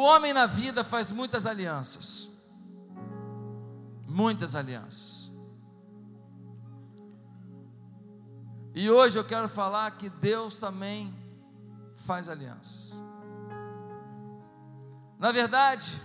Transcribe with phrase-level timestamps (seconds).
[0.00, 2.30] O homem na vida faz muitas alianças.
[4.06, 5.30] Muitas alianças.
[8.74, 11.14] E hoje eu quero falar que Deus também
[11.96, 13.02] faz alianças.
[15.18, 16.00] Na verdade,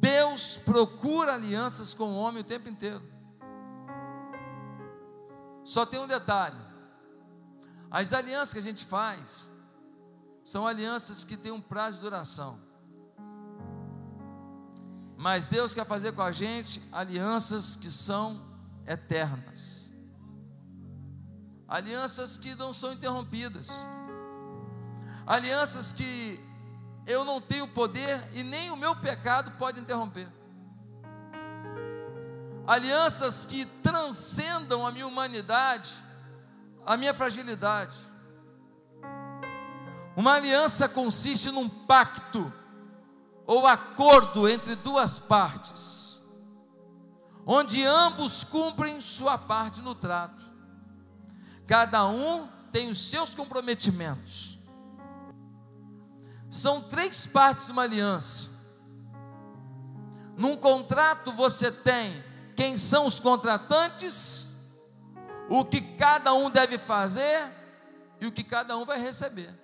[0.00, 3.02] Deus procura alianças com o homem o tempo inteiro.
[5.62, 6.56] Só tem um detalhe:
[7.90, 9.53] as alianças que a gente faz
[10.44, 12.60] são alianças que têm um prazo de duração.
[15.16, 18.42] Mas Deus quer fazer com a gente alianças que são
[18.86, 19.90] eternas.
[21.66, 23.88] Alianças que não são interrompidas.
[25.26, 26.38] Alianças que
[27.06, 30.28] eu não tenho poder e nem o meu pecado pode interromper.
[32.66, 35.94] Alianças que transcendam a minha humanidade,
[36.84, 37.96] a minha fragilidade.
[40.16, 42.52] Uma aliança consiste num pacto
[43.46, 46.22] ou acordo entre duas partes,
[47.44, 50.42] onde ambos cumprem sua parte no trato.
[51.66, 54.58] Cada um tem os seus comprometimentos.
[56.48, 58.50] São três partes de uma aliança.
[60.36, 62.22] Num contrato você tem
[62.56, 64.56] quem são os contratantes,
[65.48, 67.52] o que cada um deve fazer
[68.20, 69.63] e o que cada um vai receber.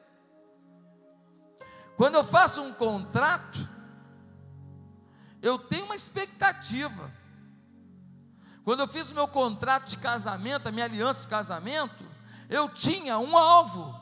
[2.01, 3.59] Quando eu faço um contrato,
[5.43, 7.13] eu tenho uma expectativa.
[8.65, 12.03] Quando eu fiz o meu contrato de casamento, a minha aliança de casamento,
[12.49, 13.95] eu tinha um alvo.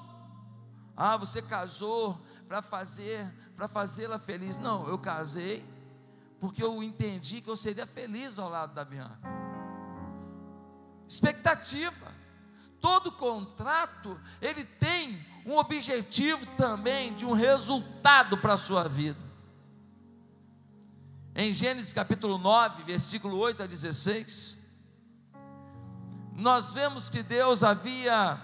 [0.96, 4.56] Ah, você casou para fazer, para fazê-la feliz.
[4.58, 5.68] Não, eu casei
[6.38, 9.28] porque eu entendi que eu seria feliz ao lado da Bianca.
[11.04, 12.14] Expectativa.
[12.80, 19.18] Todo contrato, ele tem um objetivo também de um resultado para a sua vida.
[21.34, 24.58] Em Gênesis capítulo 9, versículo 8 a 16,
[26.36, 28.42] nós vemos que Deus havia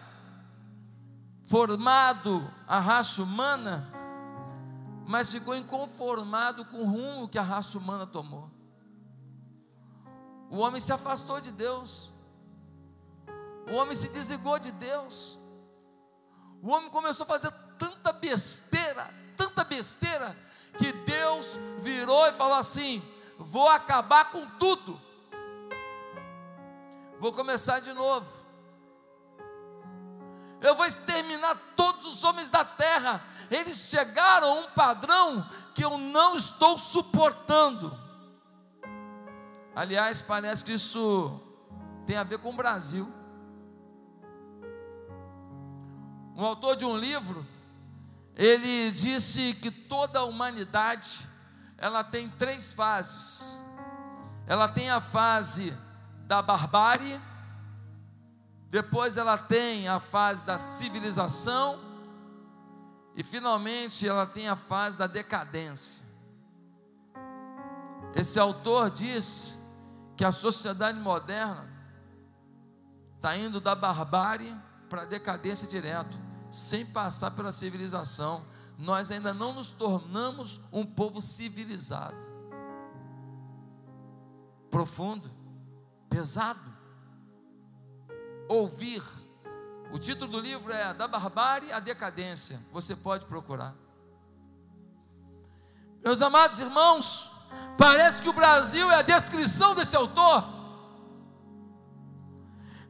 [1.44, 3.94] formado a raça humana
[5.06, 8.50] mas ficou inconformado com o rumo que a raça humana tomou.
[10.50, 12.12] O homem se afastou de Deus,
[13.70, 15.38] o homem se desligou de Deus,
[16.64, 20.36] o homem começou a fazer tanta besteira, tanta besteira,
[20.76, 23.00] que Deus virou e falou assim:
[23.38, 25.00] vou acabar com tudo,
[27.20, 28.44] vou começar de novo
[30.64, 33.22] eu vou exterminar todos os homens da terra.
[33.50, 37.96] Eles chegaram a um padrão que eu não estou suportando.
[39.76, 41.38] Aliás, parece que isso
[42.06, 43.12] tem a ver com o Brasil.
[46.36, 47.46] Um autor de um livro,
[48.34, 51.28] ele disse que toda a humanidade,
[51.78, 53.62] ela tem três fases.
[54.46, 55.72] Ela tem a fase
[56.26, 57.20] da barbárie,
[58.68, 61.78] depois ela tem a fase da civilização.
[63.14, 66.02] E finalmente ela tem a fase da decadência.
[68.16, 69.56] Esse autor diz
[70.16, 71.72] que a sociedade moderna
[73.16, 74.54] está indo da barbárie
[74.88, 76.16] para a decadência direto,
[76.54, 78.44] sem passar pela civilização.
[78.78, 82.16] Nós ainda não nos tornamos um povo civilizado.
[84.70, 85.30] Profundo,
[86.08, 86.72] pesado
[88.48, 89.02] ouvir.
[89.92, 92.60] O título do livro é Da Barbárie à Decadência.
[92.72, 93.74] Você pode procurar.
[96.02, 97.30] Meus amados irmãos,
[97.78, 100.63] parece que o Brasil é a descrição desse autor.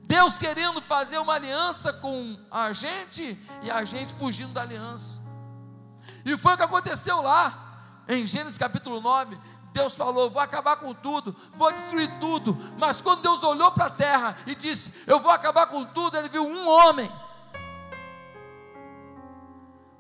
[0.07, 5.23] Deus querendo fazer uma aliança com a gente e a gente fugindo da aliança.
[6.25, 9.37] E foi o que aconteceu lá, em Gênesis capítulo 9.
[9.73, 12.57] Deus falou: vou acabar com tudo, vou destruir tudo.
[12.79, 16.29] Mas quando Deus olhou para a terra e disse: Eu vou acabar com tudo, ele
[16.29, 17.11] viu um homem.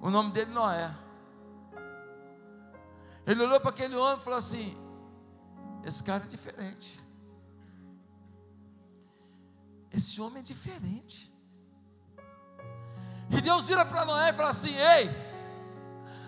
[0.00, 0.94] O nome dele Noé.
[3.26, 4.76] Ele olhou para aquele homem e falou assim:
[5.82, 7.03] Esse cara é diferente.
[9.94, 11.32] Esse homem é diferente.
[13.31, 15.11] E Deus vira para Noé e fala assim: Ei,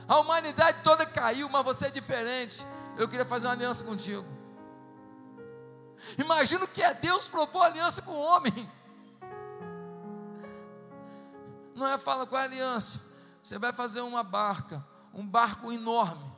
[0.06, 2.64] a humanidade toda caiu, mas você é diferente
[2.96, 4.24] eu queria fazer uma aliança contigo.
[6.18, 8.72] Imagina que é Deus propor aliança com o homem.
[11.74, 13.02] Não é fala com a aliança.
[13.42, 16.34] Você vai fazer uma barca, um barco enorme.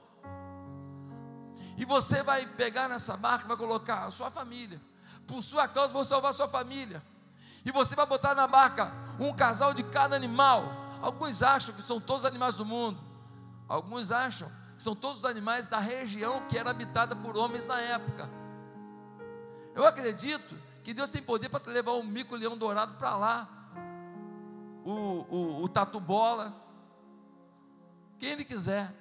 [1.76, 4.80] E você vai pegar nessa barca, vai colocar a sua família.
[5.26, 7.04] Por sua causa, vou salvar a sua família.
[7.68, 10.64] E você vai botar na barca um casal de cada animal.
[11.02, 12.98] Alguns acham que são todos os animais do mundo.
[13.68, 17.78] Alguns acham que são todos os animais da região que era habitada por homens na
[17.78, 18.30] época.
[19.74, 23.46] Eu acredito que Deus tem poder para levar o mico-leão dourado para lá,
[24.82, 26.56] o, o, o tatu-bola,
[28.16, 28.94] quem ele quiser.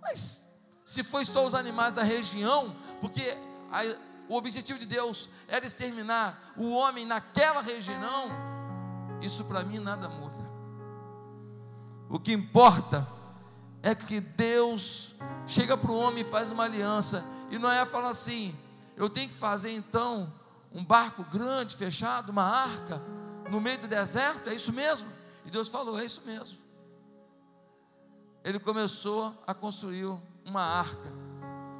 [0.00, 3.36] Mas se foi só os animais da região, porque
[3.72, 3.80] a,
[4.28, 8.30] o objetivo de Deus era exterminar o homem naquela região,
[9.22, 10.46] isso para mim nada muda.
[12.08, 13.08] O que importa
[13.82, 15.14] é que Deus
[15.46, 18.56] chega para o homem e faz uma aliança, e Noé fala assim:
[18.96, 20.32] eu tenho que fazer então
[20.70, 23.02] um barco grande, fechado, uma arca,
[23.50, 25.10] no meio do deserto, é isso mesmo?
[25.46, 26.58] E Deus falou: é isso mesmo.
[28.44, 30.06] Ele começou a construir
[30.44, 31.27] uma arca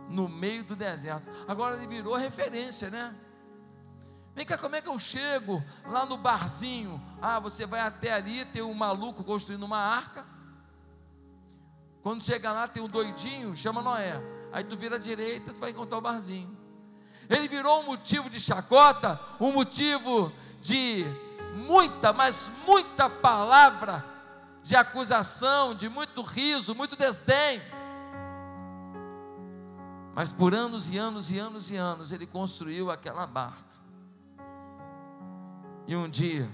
[0.09, 1.29] no meio do deserto.
[1.47, 3.15] Agora ele virou referência, né?
[4.35, 7.03] Vem cá, como é que eu chego lá no barzinho?
[7.21, 10.25] Ah, você vai até ali, tem um maluco construindo uma arca.
[12.03, 14.23] Quando chega lá, tem um doidinho, chama Noé.
[14.53, 16.57] Aí tu vira à direita, tu vai encontrar o barzinho.
[17.29, 21.05] Ele virou um motivo de chacota, um motivo de
[21.67, 24.05] muita, mas muita palavra
[24.63, 27.61] de acusação, de muito riso, muito desdém.
[30.19, 33.77] Mas por anos e anos e anos e anos ele construiu aquela barca.
[35.87, 36.51] E um dia,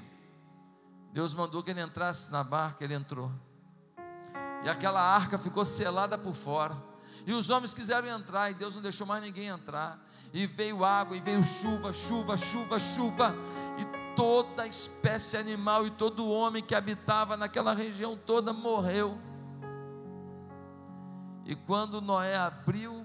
[1.15, 3.33] Deus mandou que ele entrasse na barca, ele entrou.
[4.63, 6.77] E aquela arca ficou selada por fora.
[7.27, 9.99] E os homens quiseram entrar, e Deus não deixou mais ninguém entrar.
[10.35, 13.35] E veio água, e veio chuva, chuva, chuva, chuva.
[13.79, 19.19] E toda espécie animal e todo homem que habitava naquela região toda morreu.
[21.47, 23.04] E quando Noé abriu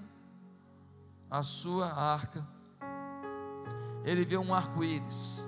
[1.30, 2.46] a sua arca,
[4.04, 5.44] ele viu um arco-íris.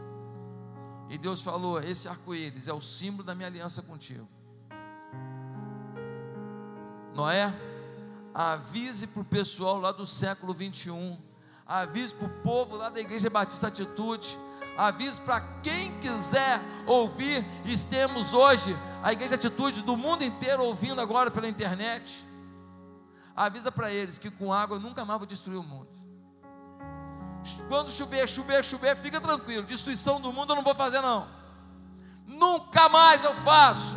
[1.09, 4.29] E Deus falou: Esse arco-íris é o símbolo da minha aliança contigo.
[7.15, 7.53] Noé,
[8.33, 11.21] avise para o pessoal lá do século 21,
[11.67, 14.39] avise para o povo lá da Igreja Batista Atitude,
[14.77, 21.31] avise para quem quiser ouvir, estemos hoje, a Igreja Atitude do mundo inteiro ouvindo agora
[21.31, 22.27] pela internet.
[23.35, 25.89] Avisa para eles que com água eu nunca mais vou destruir o mundo.
[27.69, 29.65] Quando chover, chover, chover, fica tranquilo.
[29.65, 31.27] Destruição do mundo eu não vou fazer, não.
[32.27, 33.97] Nunca mais eu faço,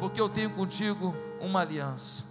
[0.00, 2.24] porque eu tenho contigo uma aliança.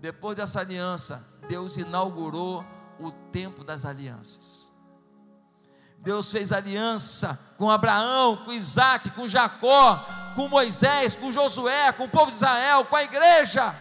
[0.00, 2.64] Depois dessa aliança, Deus inaugurou
[2.98, 4.72] o tempo das alianças.
[5.98, 10.04] Deus fez aliança com Abraão, com Isaac, com Jacó,
[10.34, 13.74] com Moisés, com Josué, com o povo de Israel, com a igreja.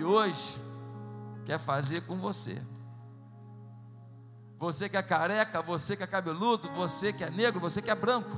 [0.00, 0.58] E hoje
[1.44, 2.58] quer fazer com você.
[4.58, 7.94] Você que é careca, você que é cabeludo, você que é negro, você que é
[7.94, 8.30] branco,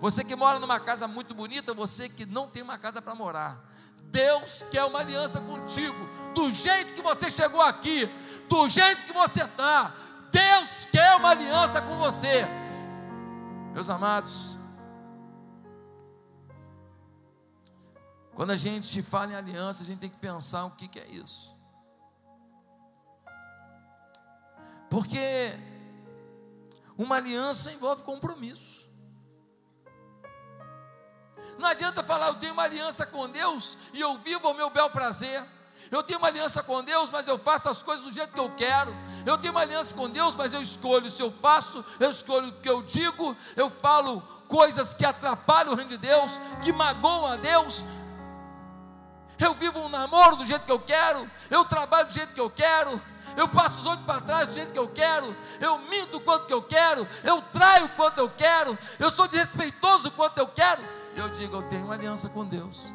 [0.00, 3.62] você que mora numa casa muito bonita, você que não tem uma casa para morar.
[4.04, 8.08] Deus quer uma aliança contigo, do jeito que você chegou aqui,
[8.48, 9.94] do jeito que você está.
[10.32, 12.46] Deus quer uma aliança com você.
[13.74, 14.56] Meus amados,
[18.34, 21.06] quando a gente fala em aliança, a gente tem que pensar o que, que é
[21.06, 21.56] isso.
[24.90, 25.58] Porque
[26.96, 28.84] uma aliança envolve compromisso.
[31.58, 34.90] Não adianta falar, eu tenho uma aliança com Deus e eu vivo ao meu bel
[34.90, 35.44] prazer.
[35.90, 38.50] Eu tenho uma aliança com Deus, mas eu faço as coisas do jeito que eu
[38.56, 38.94] quero.
[39.24, 42.52] Eu tenho uma aliança com Deus, mas eu escolho se eu faço, eu escolho o
[42.52, 47.36] que eu digo, eu falo coisas que atrapalham o reino de Deus, que magoam a
[47.36, 47.84] Deus.
[49.38, 52.50] Eu vivo um namoro do jeito que eu quero, eu trabalho do jeito que eu
[52.50, 53.00] quero,
[53.36, 56.52] eu passo os outros para trás do jeito que eu quero, eu minto quanto que
[56.52, 60.82] eu quero, eu traio quanto eu quero, eu sou desrespeitoso quanto eu quero.
[61.16, 62.92] Eu digo, eu tenho uma aliança com Deus.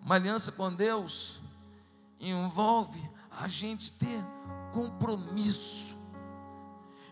[0.00, 1.40] Uma aliança com Deus
[2.20, 4.22] envolve a gente ter
[4.72, 5.94] compromisso.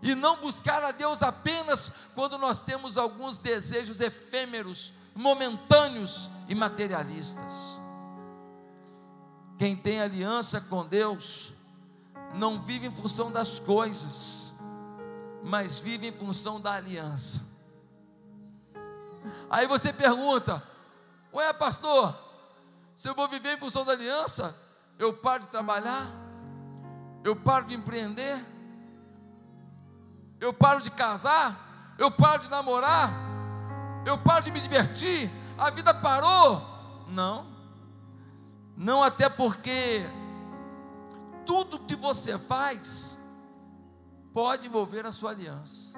[0.02, 7.80] E não buscar a Deus apenas quando nós temos alguns desejos efêmeros, momentâneos e materialistas.
[9.58, 11.54] Quem tem aliança com Deus,
[12.34, 14.52] não vive em função das coisas,
[15.42, 17.40] mas vive em função da aliança.
[19.48, 20.62] Aí você pergunta:
[21.32, 22.14] Ué, pastor,
[22.94, 24.54] se eu vou viver em função da aliança,
[24.98, 26.06] eu paro de trabalhar,
[27.24, 28.44] eu paro de empreender,
[30.38, 33.10] eu paro de casar, eu paro de namorar,
[34.04, 35.30] eu paro de me divertir,
[35.66, 36.60] a vida parou?
[37.08, 37.46] Não.
[38.76, 40.02] Não até porque
[41.46, 43.16] tudo que você faz
[44.32, 45.96] pode envolver a sua aliança.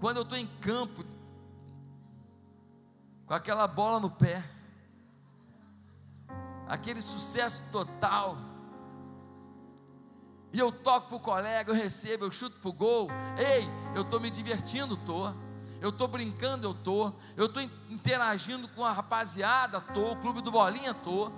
[0.00, 1.04] Quando eu estou em campo,
[3.26, 4.44] com aquela bola no pé,
[6.68, 8.36] aquele sucesso total.
[10.52, 13.08] E eu toco para o colega, eu recebo, eu chuto para o gol.
[13.38, 15.34] Ei, eu estou me divertindo, estou.
[15.84, 17.14] Eu estou brincando, eu estou.
[17.36, 20.12] Eu estou interagindo com a rapaziada, estou.
[20.12, 21.30] O clube do Bolinha, estou.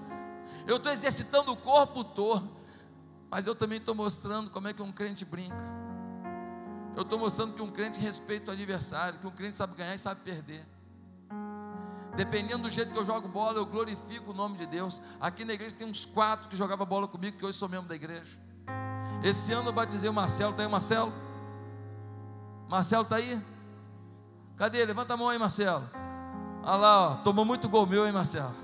[0.69, 2.41] Eu estou exercitando o corpo, estou.
[3.29, 5.65] Mas eu também estou mostrando como é que um crente brinca.
[6.95, 9.99] Eu estou mostrando que um crente respeita o adversário, que um crente sabe ganhar e
[9.99, 10.65] sabe perder.
[12.15, 15.03] Dependendo do jeito que eu jogo bola, eu glorifico o nome de Deus.
[15.21, 17.97] Aqui na igreja tem uns quatro que jogavam bola comigo, que hoje sou membro da
[17.97, 18.39] igreja.
[19.25, 20.53] Esse ano eu batizei o Marcelo.
[20.53, 21.13] Está aí o Marcelo?
[22.69, 23.56] Marcelo está aí?
[24.57, 24.85] Cadê?
[24.85, 25.89] Levanta a mão aí, Marcelo.
[26.63, 27.17] Olha lá, ó.
[27.17, 28.55] tomou muito gol meu, hein, Marcelo?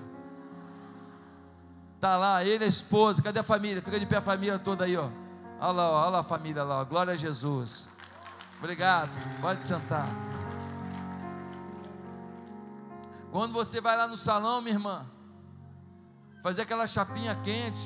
[2.00, 3.22] Tá lá, ele, a esposa.
[3.22, 3.82] Cadê a família?
[3.82, 5.08] Fica de pé a família toda aí, ó.
[5.60, 6.00] Olha lá, ó.
[6.02, 6.80] olha lá a família lá.
[6.80, 6.84] Ó.
[6.84, 7.88] Glória a Jesus.
[8.58, 9.16] Obrigado.
[9.40, 10.08] Pode sentar.
[13.30, 15.06] Quando você vai lá no salão, minha irmã,
[16.42, 17.80] fazer aquela chapinha quente,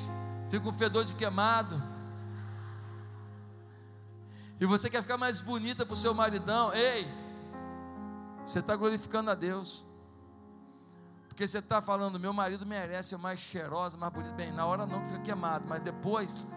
[0.49, 1.81] fica um fedor de queimado.
[4.59, 7.07] E você quer ficar mais bonita para o seu maridão, ei,
[8.47, 9.85] você está glorificando a Deus.
[11.27, 14.33] Porque você está falando, meu marido merece ser mais cheirosa, mais bonita.
[14.33, 16.47] Bem, na hora não que fica queimado, mas depois,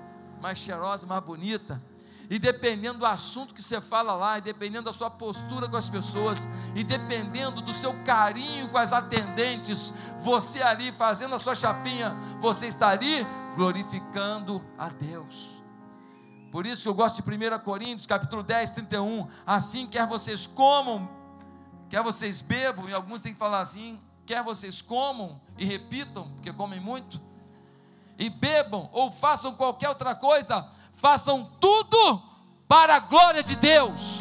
[0.41, 1.83] mais cheirosa, mais bonita
[2.31, 5.89] e dependendo do assunto que você fala lá, e dependendo da sua postura com as
[5.89, 12.11] pessoas, e dependendo do seu carinho com as atendentes, você ali fazendo a sua chapinha,
[12.41, 15.61] você está ali glorificando a Deus.
[16.53, 19.27] Por isso que eu gosto de 1 Coríntios, capítulo 10, 31.
[19.45, 21.09] Assim, quer vocês comam,
[21.91, 26.53] quer vocês bebam, e alguns têm que falar assim, quer vocês comam e repitam, porque
[26.53, 27.21] comem muito,
[28.17, 32.23] e bebam ou façam qualquer outra coisa, façam tudo
[32.69, 34.21] para a glória de Deus.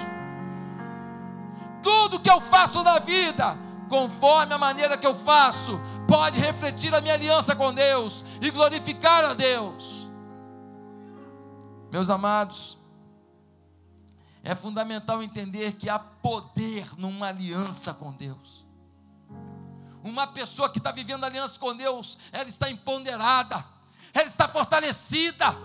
[1.84, 3.56] Tudo que eu faço na vida,
[3.88, 9.24] conforme a maneira que eu faço, pode refletir a minha aliança com Deus e glorificar
[9.24, 10.10] a Deus.
[11.92, 12.79] Meus amados,
[14.50, 18.66] é fundamental entender que há poder numa aliança com Deus.
[20.04, 23.64] Uma pessoa que está vivendo aliança com Deus, ela está empoderada,
[24.12, 25.56] ela está fortalecida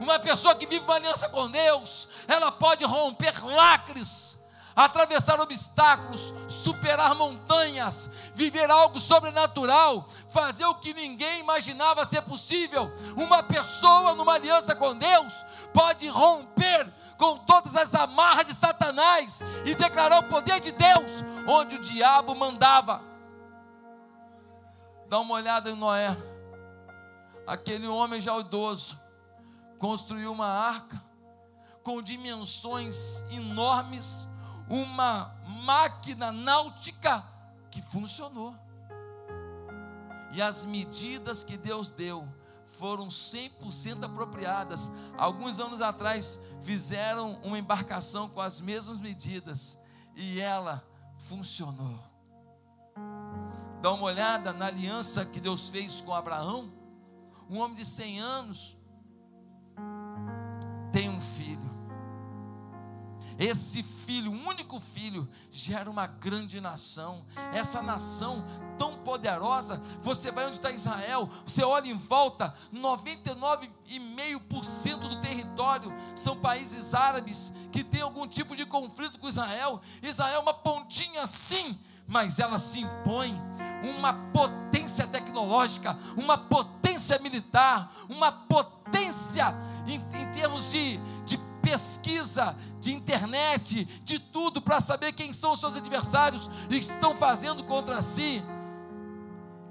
[0.00, 4.38] uma pessoa que vive uma aliança com Deus, ela pode romper lacres,
[4.74, 12.92] atravessar obstáculos, superar montanhas, viver algo sobrenatural, fazer o que ninguém imaginava ser possível.
[13.16, 15.32] Uma pessoa numa aliança com Deus
[15.72, 21.74] pode romper com todas as amarras de Satanás e declarar o poder de Deus onde
[21.74, 23.02] o diabo mandava.
[25.08, 26.16] Dá uma olhada em Noé,
[27.46, 28.98] aquele homem já idoso
[29.78, 31.02] construiu uma arca
[31.82, 34.28] com dimensões enormes,
[34.68, 35.34] uma
[35.64, 37.24] máquina náutica
[37.70, 38.54] que funcionou.
[40.32, 42.28] E as medidas que Deus deu
[42.78, 44.88] foram 100% apropriadas.
[45.16, 49.78] Alguns anos atrás fizeram uma embarcação com as mesmas medidas
[50.14, 51.98] e ela funcionou.
[53.82, 56.72] Dá uma olhada na aliança que Deus fez com Abraão,
[57.50, 58.76] um homem de 100 anos,
[60.92, 61.47] tem um filho.
[63.38, 67.24] Esse filho, um único filho, gera uma grande nação.
[67.52, 68.44] Essa nação
[68.76, 76.36] tão poderosa, você vai onde está Israel, você olha em volta, 99,5% do território são
[76.38, 79.80] países árabes que têm algum tipo de conflito com Israel.
[80.02, 81.78] Israel é uma pontinha sim,
[82.08, 83.32] mas ela se impõe.
[83.96, 89.54] Uma potência tecnológica, uma potência militar, uma potência
[89.86, 95.60] em, em termos de, de pesquisa, de internet, de tudo, para saber quem são os
[95.60, 98.42] seus adversários e estão fazendo contra si.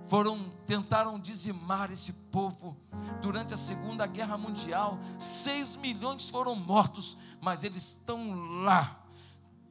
[0.08, 2.78] Foram, tentaram dizimar esse povo
[3.22, 4.98] durante a Segunda Guerra Mundial.
[5.20, 9.04] Seis milhões foram mortos, mas eles estão lá.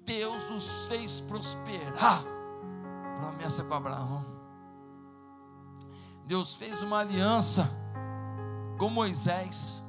[0.04, 2.22] Deus os fez prosperar.
[3.18, 4.24] Promessa com Abraão.
[6.26, 7.70] Deus fez uma aliança
[8.78, 9.86] com Moisés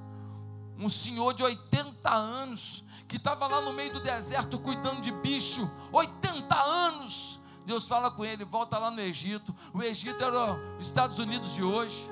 [0.79, 5.69] um senhor de 80 anos, que estava lá no meio do deserto cuidando de bicho,
[5.91, 7.39] 80 anos.
[7.65, 9.55] Deus fala com ele, volta lá no Egito.
[9.73, 12.09] O Egito era os Estados Unidos de hoje.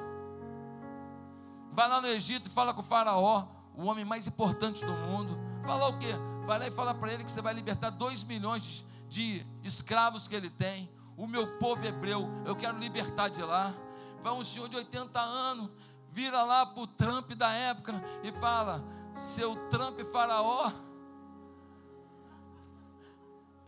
[1.71, 5.37] Vai lá no Egito e fala com o Faraó, o homem mais importante do mundo.
[5.65, 6.13] Fala o quê?
[6.45, 10.35] Vai lá e fala para ele que você vai libertar 2 milhões de escravos que
[10.35, 10.89] ele tem.
[11.17, 13.73] O meu povo hebreu, eu quero libertar de lá.
[14.21, 15.69] Vai um senhor de 80 anos,
[16.11, 18.83] vira lá para o Trump da época e fala:
[19.15, 20.71] Seu Trump faraó,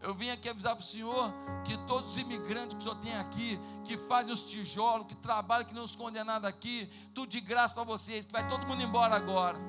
[0.01, 1.34] Eu vim aqui avisar para o senhor
[1.66, 5.66] que todos os imigrantes que o senhor tem aqui, que fazem os tijolos, que trabalham,
[5.66, 9.16] que não escondem nada aqui, tudo de graça para vocês, que vai todo mundo embora
[9.16, 9.60] agora.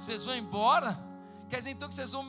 [0.00, 0.96] Vocês vão embora?
[1.48, 2.26] Quer dizer então que vocês vão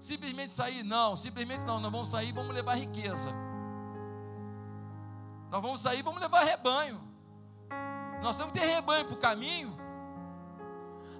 [0.00, 0.82] simplesmente sair?
[0.82, 3.30] Não, simplesmente não, não vamos sair, vamos levar riqueza.
[5.50, 7.00] Nós vamos sair, vamos levar rebanho.
[8.20, 9.77] Nós temos que ter rebanho para o caminho.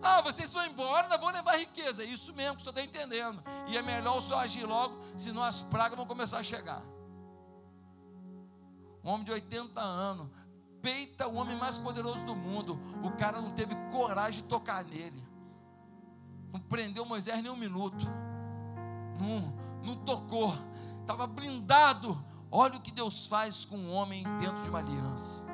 [0.02, 2.02] Ah, vocês vão embora, nós vamos levar riqueza.
[2.02, 3.43] É isso mesmo que o senhor está entendendo.
[3.67, 6.83] E é melhor senhor agir logo, senão as pragas vão começar a chegar.
[9.02, 10.28] Um homem de 80 anos,
[10.83, 12.78] peita o homem mais poderoso do mundo.
[13.02, 15.26] O cara não teve coragem de tocar nele.
[16.52, 18.07] Não prendeu Moisés nem um minuto.
[19.19, 20.55] Não, não tocou.
[21.00, 22.23] Estava blindado.
[22.50, 25.47] Olha o que Deus faz com um homem dentro de uma aliança.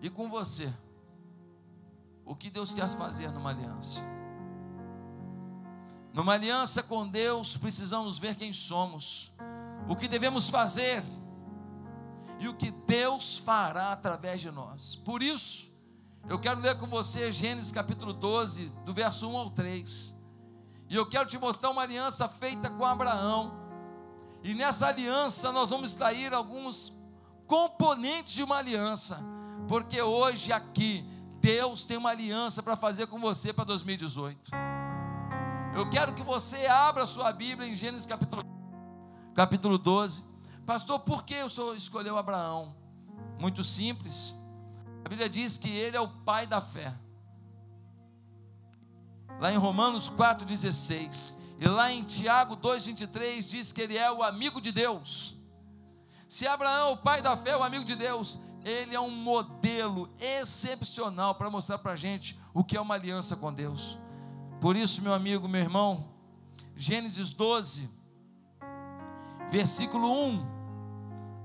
[0.00, 0.72] E com você
[2.32, 4.00] o que Deus quer fazer numa aliança.
[6.14, 9.34] Numa aliança com Deus, precisamos ver quem somos,
[9.86, 11.04] o que devemos fazer
[12.40, 14.96] e o que Deus fará através de nós.
[14.96, 15.78] Por isso,
[16.26, 20.18] eu quero ler com você Gênesis capítulo 12, do verso 1 ao 3.
[20.88, 23.52] E eu quero te mostrar uma aliança feita com Abraão.
[24.42, 26.94] E nessa aliança nós vamos extrair alguns
[27.46, 29.20] componentes de uma aliança,
[29.68, 31.11] porque hoje aqui
[31.42, 34.52] Deus tem uma aliança para fazer com você para 2018.
[35.74, 38.44] Eu quero que você abra sua Bíblia em Gênesis capítulo,
[39.34, 40.24] capítulo 12.
[40.64, 42.76] Pastor, por que o senhor escolheu Abraão?
[43.40, 44.36] Muito simples.
[45.04, 46.96] A Bíblia diz que ele é o pai da fé.
[49.40, 51.34] Lá em Romanos 4,16.
[51.58, 55.36] E lá em Tiago 2,23 diz que ele é o amigo de Deus.
[56.28, 60.08] Se Abraão é o pai da fé, o amigo de Deus, ele é um modelo
[60.20, 63.98] excepcional para mostrar para a gente o que é uma aliança com Deus.
[64.60, 66.08] Por isso, meu amigo, meu irmão,
[66.76, 67.88] Gênesis 12,
[69.50, 70.46] versículo 1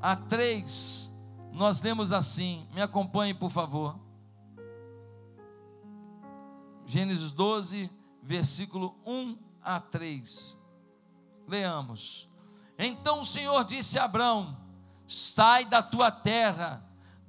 [0.02, 1.14] a 3,
[1.52, 4.00] nós lemos assim, me acompanhe por favor.
[6.86, 10.58] Gênesis 12, versículo 1 a 3.
[11.48, 12.30] Leamos.
[12.78, 14.58] Então o Senhor disse a Abraão:
[15.06, 16.87] Sai da tua terra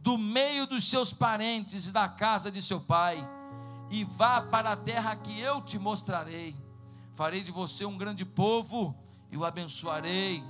[0.09, 3.29] do meio dos seus parentes e da casa de seu pai,
[3.91, 6.57] e vá para a terra que eu te mostrarei.
[7.15, 8.97] Farei de você um grande povo
[9.31, 10.43] e o abençoarei,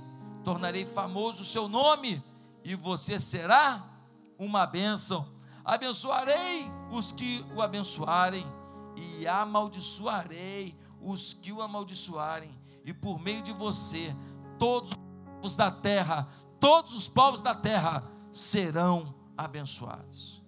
[0.45, 2.23] tornarei famoso o seu nome,
[2.63, 3.83] e você será
[4.37, 5.29] uma bênção.
[5.65, 8.47] Abençoarei os que o abençoarem,
[8.95, 14.15] e amaldiçoarei os que o amaldiçoarem, e por meio de você,
[14.57, 16.29] todos os povos da terra,
[16.61, 20.43] todos os povos da terra serão abençoados.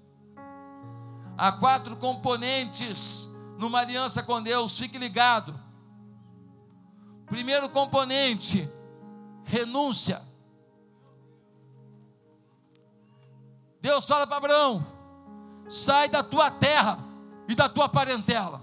[1.37, 5.57] Há quatro componentes numa aliança com Deus, fique ligado.
[7.25, 8.69] Primeiro componente,
[9.45, 10.21] renúncia.
[13.79, 14.85] Deus fala para Abraão:
[15.69, 16.99] sai da tua terra
[17.47, 18.61] e da tua parentela.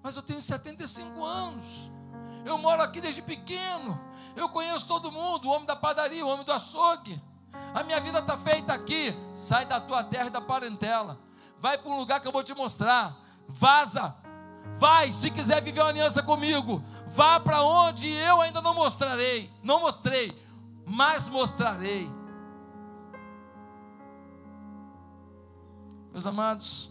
[0.00, 1.90] Mas eu tenho 75 anos,
[2.46, 4.00] eu moro aqui desde pequeno,
[4.36, 7.20] eu conheço todo mundo, o homem da padaria, o homem do açougue.
[7.74, 9.14] A minha vida está feita aqui.
[9.34, 11.18] Sai da tua terra e da parentela.
[11.58, 13.16] Vai para um lugar que eu vou te mostrar.
[13.48, 14.14] Vaza.
[14.76, 16.82] Vai, se quiser viver uma aliança comigo.
[17.08, 19.50] Vá para onde eu ainda não mostrarei.
[19.62, 20.32] Não mostrei,
[20.86, 22.08] mas mostrarei.
[26.12, 26.90] Meus amados,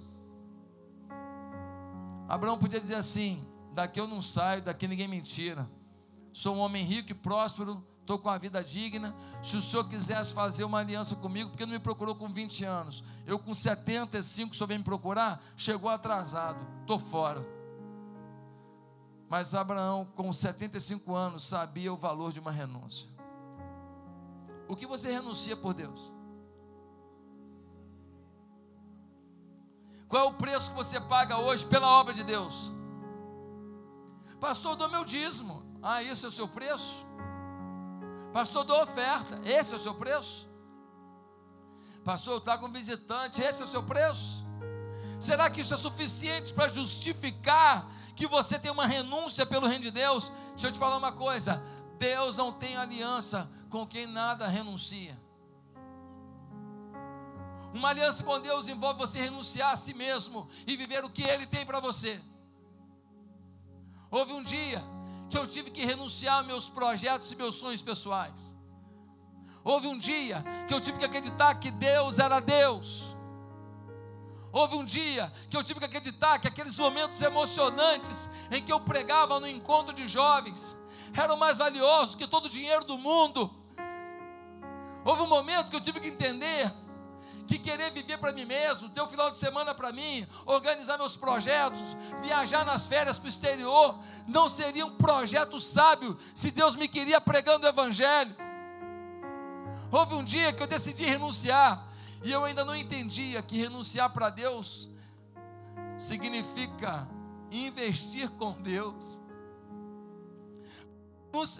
[2.27, 5.69] Abraão podia dizer assim: daqui eu não saio, daqui ninguém me tira.
[6.33, 9.13] Sou um homem rico e próspero, estou com a vida digna.
[9.43, 13.03] Se o senhor quisesse fazer uma aliança comigo, porque não me procurou com 20 anos,
[13.25, 15.43] eu com 75, o senhor vem me procurar?
[15.57, 17.45] Chegou atrasado, estou fora.
[19.29, 23.09] Mas Abraão, com 75 anos, sabia o valor de uma renúncia.
[24.69, 26.13] O que você renuncia por Deus?
[30.07, 32.71] Qual é o preço que você paga hoje pela obra de Deus?
[34.39, 35.61] Pastor, eu dou meu dízimo.
[35.83, 37.06] Ah, isso é o seu preço?
[38.37, 39.41] Pastor, dou oferta.
[39.43, 40.47] Esse é o seu preço?
[42.05, 43.41] Pastor, eu trago um visitante.
[43.41, 44.45] Esse é o seu preço?
[45.19, 49.89] Será que isso é suficiente para justificar que você tem uma renúncia pelo reino de
[49.89, 50.31] Deus?
[50.49, 51.59] Deixa eu te falar uma coisa:
[51.97, 55.19] Deus não tem aliança com quem nada renuncia.
[57.73, 61.47] Uma aliança com Deus envolve você renunciar a si mesmo e viver o que Ele
[61.47, 62.21] tem para você.
[64.11, 64.79] Houve um dia
[65.29, 68.55] que eu tive que renunciar meus projetos e meus sonhos pessoais.
[69.63, 73.15] Houve um dia que eu tive que acreditar que Deus era Deus.
[74.51, 78.79] Houve um dia que eu tive que acreditar que aqueles momentos emocionantes em que eu
[78.79, 80.77] pregava no encontro de jovens
[81.13, 83.53] eram mais valiosos que todo o dinheiro do mundo.
[85.03, 86.71] Houve um momento que eu tive que entender
[87.47, 90.97] que querer viver para mim mesmo, ter o um final de semana para mim, organizar
[90.97, 96.75] meus projetos, viajar nas férias para o exterior, não seria um projeto sábio se Deus
[96.75, 98.35] me queria pregando o Evangelho.
[99.89, 101.87] Houve um dia que eu decidi renunciar,
[102.21, 104.89] e eu ainda não entendia que renunciar para Deus
[105.97, 107.07] significa
[107.49, 109.21] investir com Deus.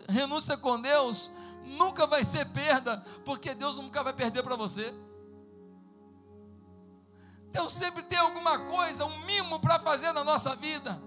[0.10, 1.32] Renúncia com Deus
[1.64, 4.94] nunca vai ser perda, porque Deus nunca vai perder para você.
[7.58, 11.02] Deus sempre tem alguma coisa, um mimo para fazer na nossa vida.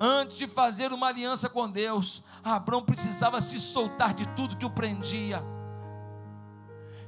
[0.00, 4.70] Antes de fazer uma aliança com Deus, Abraão precisava se soltar de tudo que o
[4.70, 5.40] prendia.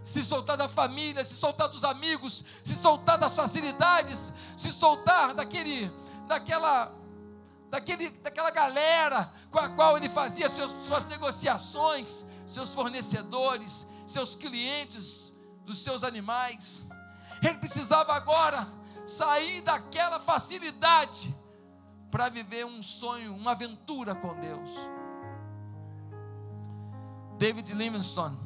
[0.00, 5.92] Se soltar da família, se soltar dos amigos, se soltar das facilidades, se soltar daquele,
[6.28, 6.94] daquela,
[7.68, 15.36] daquele, daquela galera com a qual ele fazia seus, suas negociações, seus fornecedores, seus clientes
[15.64, 16.86] dos seus animais.
[17.42, 21.34] Ele precisava agora sair daquela facilidade
[22.10, 24.70] para viver um sonho, uma aventura com Deus.
[27.38, 28.38] David Livingstone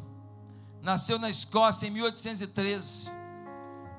[0.80, 3.10] nasceu na Escócia em 1813.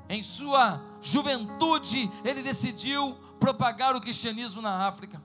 [0.09, 5.21] Em sua juventude, ele decidiu propagar o cristianismo na África.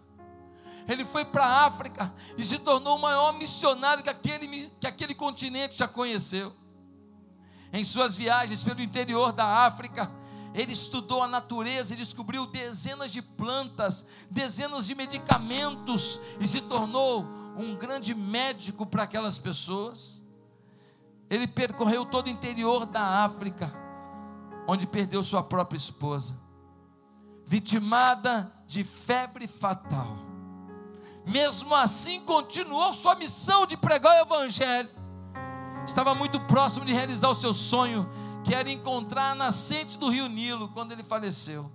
[0.86, 5.14] Ele foi para a África e se tornou o maior missionário que aquele, que aquele
[5.14, 6.52] continente já conheceu
[7.72, 10.10] em suas viagens pelo interior da África,
[10.54, 17.26] ele estudou a natureza e descobriu dezenas de plantas, dezenas de medicamentos e se tornou
[17.56, 20.24] um grande médico para aquelas pessoas.
[21.28, 23.74] Ele percorreu todo o interior da África,
[24.68, 26.38] onde perdeu sua própria esposa,
[27.44, 30.16] vitimada de febre fatal.
[31.26, 35.04] Mesmo assim, continuou sua missão de pregar o Evangelho
[35.86, 38.08] estava muito próximo de realizar o seu sonho,
[38.44, 41.70] que era encontrar a nascente do rio Nilo, quando ele faleceu.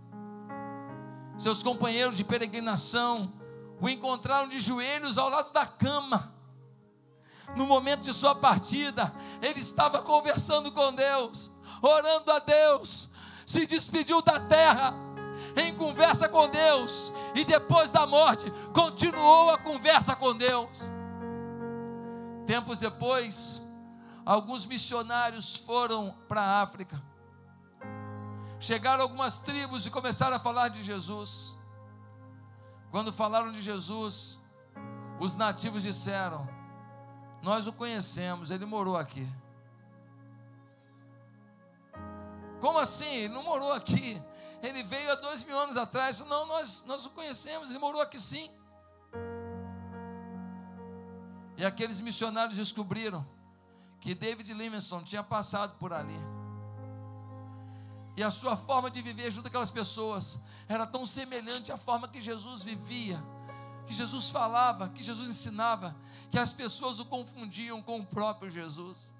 [1.38, 3.34] Seus companheiros de peregrinação
[3.82, 6.34] o encontraram de joelhos ao lado da cama.
[7.56, 11.52] No momento de sua partida, ele estava conversando com Deus,
[11.82, 13.10] orando a Deus,
[13.46, 14.94] se despediu da terra
[15.56, 20.92] em conversa com Deus e depois da morte continuou a conversa com Deus.
[22.46, 23.66] Tempos depois,
[24.30, 27.02] alguns missionários foram para a África.
[28.60, 31.58] Chegaram algumas tribos e começaram a falar de Jesus.
[32.92, 34.38] Quando falaram de Jesus,
[35.20, 36.48] os nativos disseram:
[37.42, 39.28] Nós o conhecemos, ele morou aqui.
[42.62, 43.12] Como assim?
[43.24, 44.22] Ele não morou aqui.
[44.62, 46.20] Ele veio há dois mil anos atrás.
[46.20, 48.52] Não, nós, nós o conhecemos, ele morou aqui sim.
[51.58, 53.26] E aqueles missionários descobriram
[54.00, 56.20] que David Livingstone tinha passado por ali.
[58.16, 62.22] E a sua forma de viver junto aquelas pessoas era tão semelhante à forma que
[62.22, 63.22] Jesus vivia,
[63.88, 65.96] que Jesus falava, que Jesus ensinava,
[66.30, 69.14] que as pessoas o confundiam com o próprio Jesus.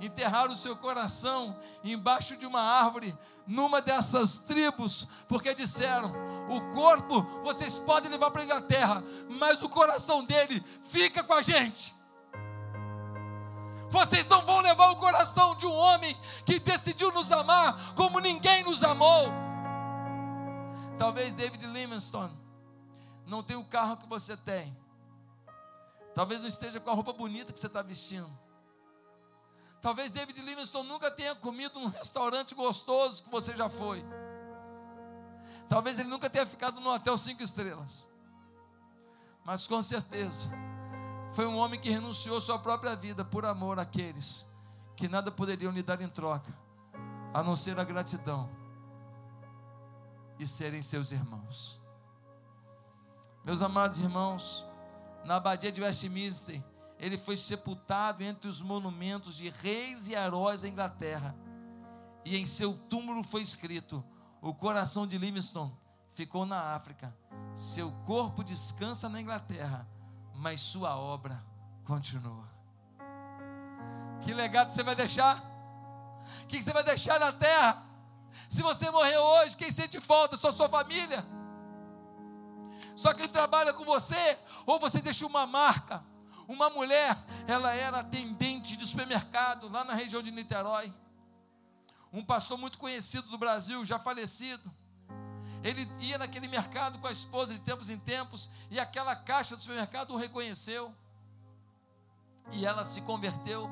[0.00, 3.14] Enterraram o seu coração embaixo de uma árvore,
[3.46, 6.12] numa dessas tribos, porque disseram:
[6.48, 9.04] o corpo vocês podem levar para a Inglaterra,
[9.38, 11.99] mas o coração dele fica com a gente.
[13.90, 18.62] Vocês não vão levar o coração de um homem que decidiu nos amar como ninguém
[18.62, 19.26] nos amou.
[20.96, 22.38] Talvez David Livingstone
[23.26, 24.78] não tenha o carro que você tem.
[26.14, 28.30] Talvez não esteja com a roupa bonita que você está vestindo.
[29.82, 34.04] Talvez David Livingstone nunca tenha comido num restaurante gostoso que você já foi.
[35.68, 38.08] Talvez ele nunca tenha ficado num hotel cinco estrelas.
[39.44, 40.50] Mas com certeza
[41.32, 44.44] foi um homem que renunciou sua própria vida por amor àqueles
[44.96, 46.52] que nada poderiam lhe dar em troca,
[47.32, 48.50] a não ser a gratidão
[50.38, 51.80] e serem seus irmãos.
[53.44, 54.66] Meus amados irmãos,
[55.24, 56.62] na abadia de Westminster,
[56.98, 61.34] ele foi sepultado entre os monumentos de reis e heróis da Inglaterra.
[62.22, 64.04] E em seu túmulo foi escrito:
[64.42, 65.74] O coração de Livingstone
[66.10, 67.16] ficou na África,
[67.54, 69.88] seu corpo descansa na Inglaterra
[70.40, 71.38] mas sua obra
[71.84, 72.48] continua.
[74.22, 75.36] Que legado você vai deixar?
[76.42, 77.82] O que você vai deixar na terra?
[78.48, 80.38] Se você morrer hoje, quem sente falta?
[80.38, 81.22] Só sua família?
[82.96, 84.38] Só quem trabalha com você?
[84.64, 86.02] Ou você deixa uma marca?
[86.48, 90.92] Uma mulher, ela era atendente de supermercado lá na região de Niterói.
[92.12, 94.72] um pastor muito conhecido do Brasil, já falecido.
[95.62, 99.62] Ele ia naquele mercado com a esposa de tempos em tempos e aquela caixa do
[99.62, 100.94] supermercado o reconheceu.
[102.52, 103.68] E ela se converteu.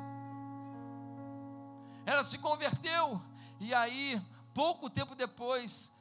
[2.04, 3.20] Ela se converteu.
[3.58, 4.20] E aí,
[4.54, 5.92] pouco tempo depois,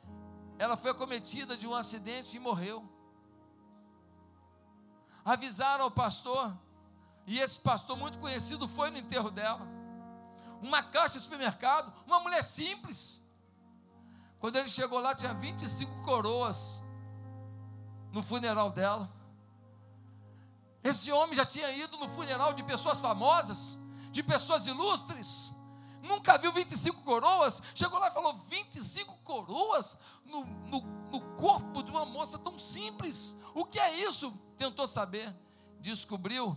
[0.59, 2.87] ela foi acometida de um acidente e morreu.
[5.23, 6.55] Avisaram ao pastor,
[7.25, 9.67] e esse pastor muito conhecido foi no enterro dela.
[10.61, 13.26] Uma caixa de supermercado, uma mulher simples
[14.39, 16.83] quando ele chegou lá, tinha 25 coroas
[18.11, 19.11] no funeral dela.
[20.83, 23.79] Esse homem já tinha ido no funeral de pessoas famosas,
[24.11, 25.53] de pessoas ilustres.
[26.03, 27.61] Nunca viu 25 coroas.
[27.73, 33.41] Chegou lá e falou: 25 coroas no, no, no corpo de uma moça tão simples.
[33.53, 34.31] O que é isso?
[34.57, 35.35] Tentou saber.
[35.79, 36.55] Descobriu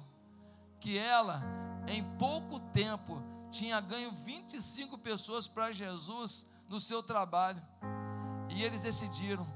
[0.79, 1.43] que ela,
[1.89, 7.61] em pouco tempo, tinha ganho 25 pessoas para Jesus no seu trabalho.
[8.49, 9.47] E eles decidiram: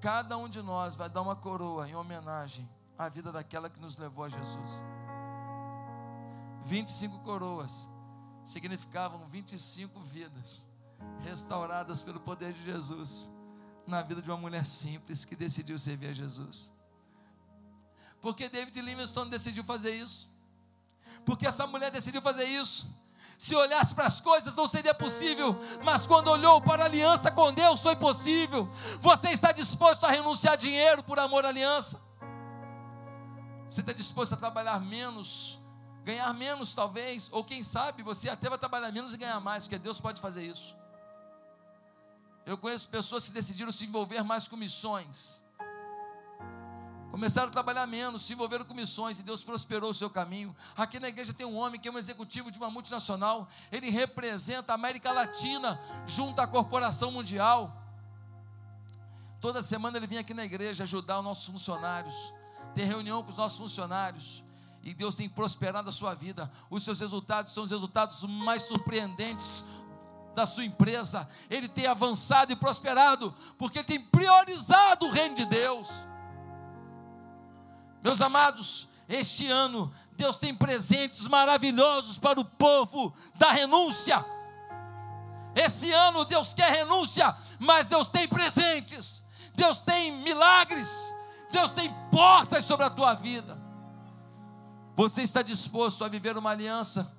[0.00, 2.68] cada um de nós vai dar uma coroa em homenagem
[2.98, 4.84] à vida daquela que nos levou a Jesus.
[6.64, 7.88] 25 coroas
[8.44, 10.68] significavam 25 vidas
[11.22, 13.30] restauradas pelo poder de Jesus
[13.86, 16.72] na vida de uma mulher simples que decidiu servir a Jesus.
[18.20, 20.28] Porque David Livingstone decidiu fazer isso?
[21.24, 22.92] Porque essa mulher decidiu fazer isso?
[23.38, 27.52] Se olhasse para as coisas não seria possível, mas quando olhou para a aliança com
[27.52, 28.68] Deus foi possível.
[29.00, 32.02] Você está disposto a renunciar dinheiro por amor à aliança?
[33.70, 35.60] Você está disposto a trabalhar menos,
[36.02, 39.78] ganhar menos talvez, ou quem sabe você até vai trabalhar menos e ganhar mais, porque
[39.78, 40.76] Deus pode fazer isso.
[42.44, 45.47] Eu conheço pessoas que decidiram se envolver mais com missões
[47.18, 50.54] Começaram a trabalhar menos, se envolveram com missões e Deus prosperou o seu caminho.
[50.76, 54.72] Aqui na igreja tem um homem que é um executivo de uma multinacional, ele representa
[54.72, 57.76] a América Latina junto à corporação mundial.
[59.40, 62.32] Toda semana ele vem aqui na igreja ajudar os nossos funcionários,
[62.72, 64.44] ter reunião com os nossos funcionários.
[64.84, 66.48] E Deus tem prosperado a sua vida.
[66.70, 69.64] Os seus resultados são os resultados mais surpreendentes
[70.36, 71.28] da sua empresa.
[71.50, 76.06] Ele tem avançado e prosperado, porque ele tem priorizado o reino de Deus.
[78.02, 84.24] Meus amados, este ano Deus tem presentes maravilhosos para o povo da renúncia.
[85.54, 91.12] Esse ano Deus quer renúncia, mas Deus tem presentes, Deus tem milagres,
[91.50, 93.58] Deus tem portas sobre a tua vida.
[94.94, 97.12] Você está disposto a viver uma aliança?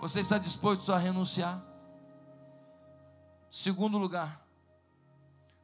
[0.00, 1.62] Você está disposto a renunciar?
[3.50, 4.44] Segundo lugar,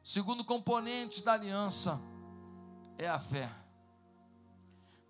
[0.01, 1.99] segundo componente da aliança
[2.97, 3.60] é a fé.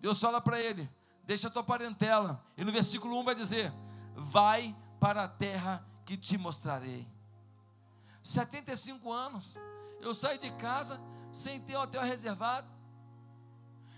[0.02, 0.90] Deus fala para ele:
[1.22, 2.44] deixa a tua parentela.
[2.56, 3.72] E no versículo 1 vai dizer:
[4.16, 7.08] Vai para a terra que te mostrarei.
[8.22, 9.56] 75 anos,
[10.00, 11.00] eu saio de casa
[11.32, 12.68] sem ter hotel reservado.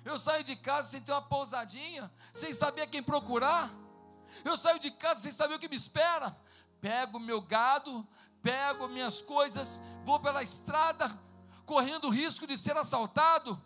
[0.04, 3.72] Eu saio de casa sem ter uma pousadinha, sem saber quem procurar.
[4.44, 6.36] Eu saio de casa sem saber o que me espera.
[6.82, 8.06] Pego meu gado,
[8.42, 11.10] pego minhas coisas, vou pela estrada,
[11.64, 13.58] correndo risco de ser assaltado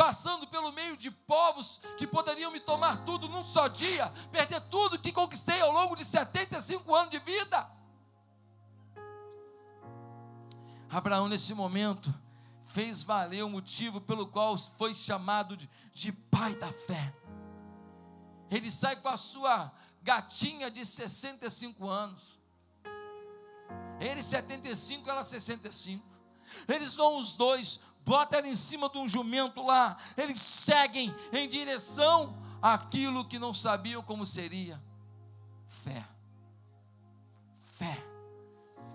[0.00, 4.98] passando pelo meio de povos que poderiam me tomar tudo num só dia, perder tudo
[4.98, 7.70] que conquistei ao longo de 75 anos de vida.
[10.88, 12.12] Abraão, nesse momento,
[12.64, 17.14] fez valer o motivo pelo qual foi chamado de, de pai da fé.
[18.50, 19.70] Ele sai com a sua
[20.02, 22.40] gatinha de 65 anos.
[24.00, 26.02] Ele 75, ela 65.
[26.66, 29.96] Eles vão os dois bota ela em cima de um jumento lá.
[30.16, 34.80] Eles seguem em direção àquilo que não sabiam como seria.
[35.66, 36.04] Fé.
[37.58, 38.04] Fé.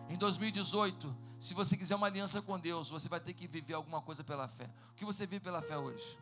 [0.09, 4.01] Em 2018, se você quiser uma aliança com Deus, você vai ter que viver alguma
[4.01, 4.69] coisa pela fé.
[4.91, 6.17] O que você vive pela fé hoje?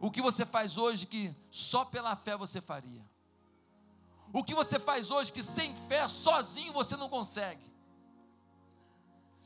[0.00, 3.04] O que você faz hoje que só pela fé você faria?
[4.32, 7.69] O que você faz hoje que sem fé, sozinho, você não consegue?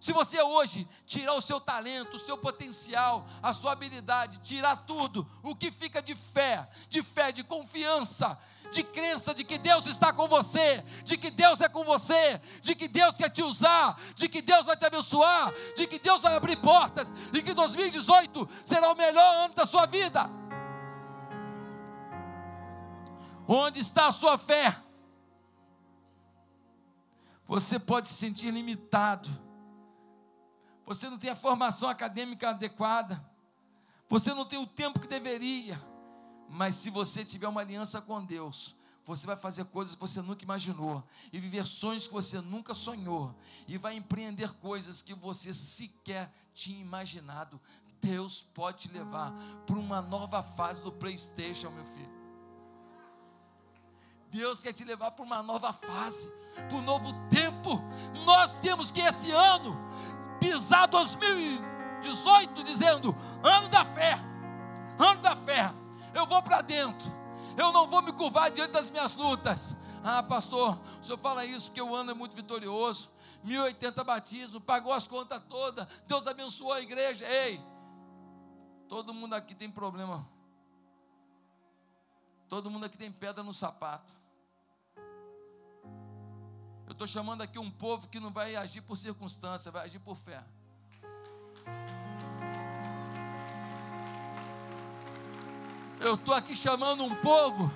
[0.04, 5.26] Se você hoje tirar o seu talento, o seu potencial, a sua habilidade, tirar tudo,
[5.42, 8.38] o que fica de fé, de fé, de confiança,
[8.70, 12.74] de crença de que Deus está com você, de que Deus é com você, de
[12.74, 16.36] que Deus quer te usar, de que Deus vai te abençoar, de que Deus vai
[16.36, 20.28] abrir portas e que 2018 será o melhor ano da sua vida.
[23.48, 24.76] Onde está a sua fé?
[27.48, 29.43] Você pode se sentir limitado
[30.86, 33.24] você não tem a formação acadêmica adequada,
[34.08, 35.80] você não tem o tempo que deveria,
[36.48, 40.44] mas se você tiver uma aliança com Deus, você vai fazer coisas que você nunca
[40.44, 43.34] imaginou, e viver sonhos que você nunca sonhou,
[43.68, 47.60] e vai empreender coisas que você sequer tinha imaginado.
[48.00, 49.32] Deus pode te levar
[49.66, 52.14] para uma nova fase do PlayStation, meu filho.
[54.30, 56.28] Deus quer te levar para uma nova fase,
[56.68, 57.80] para um novo tempo.
[58.24, 59.78] Nós temos que esse ano
[60.44, 64.12] pisar 2018 dizendo: ano da fé,
[64.98, 65.72] ano da fé.
[66.14, 67.12] Eu vou para dentro.
[67.56, 69.74] Eu não vou me curvar diante das minhas lutas.
[70.04, 73.10] Ah, pastor, o senhor fala isso porque o ano é muito vitorioso.
[73.42, 75.86] 1080 batismo, pagou as contas todas.
[76.06, 77.26] Deus abençoou a igreja.
[77.26, 77.60] Ei,
[78.88, 80.28] todo mundo aqui tem problema.
[82.48, 84.12] Todo mundo aqui tem pedra no sapato.
[86.94, 90.16] Eu estou chamando aqui um povo que não vai agir por circunstância, vai agir por
[90.16, 90.40] fé.
[96.00, 97.68] Eu estou aqui chamando um povo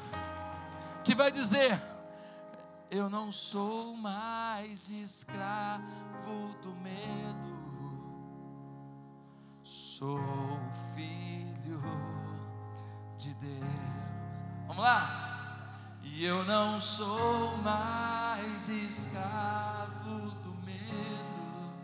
[1.02, 1.82] que vai dizer:
[2.92, 8.22] Eu não sou mais escravo do medo,
[9.64, 10.20] sou
[10.94, 11.82] filho
[13.18, 14.44] de Deus.
[14.68, 15.27] Vamos lá?
[16.14, 21.74] E eu não sou mais escravo do medo,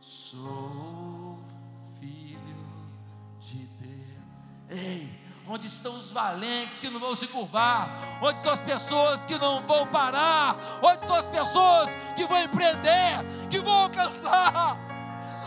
[0.00, 1.08] sou
[4.70, 5.08] Ei,
[5.48, 7.90] onde estão os valentes que não vão se curvar?
[8.22, 10.56] Onde estão as pessoas que não vão parar?
[10.82, 14.76] Onde estão as pessoas que vão empreender, que vão alcançar?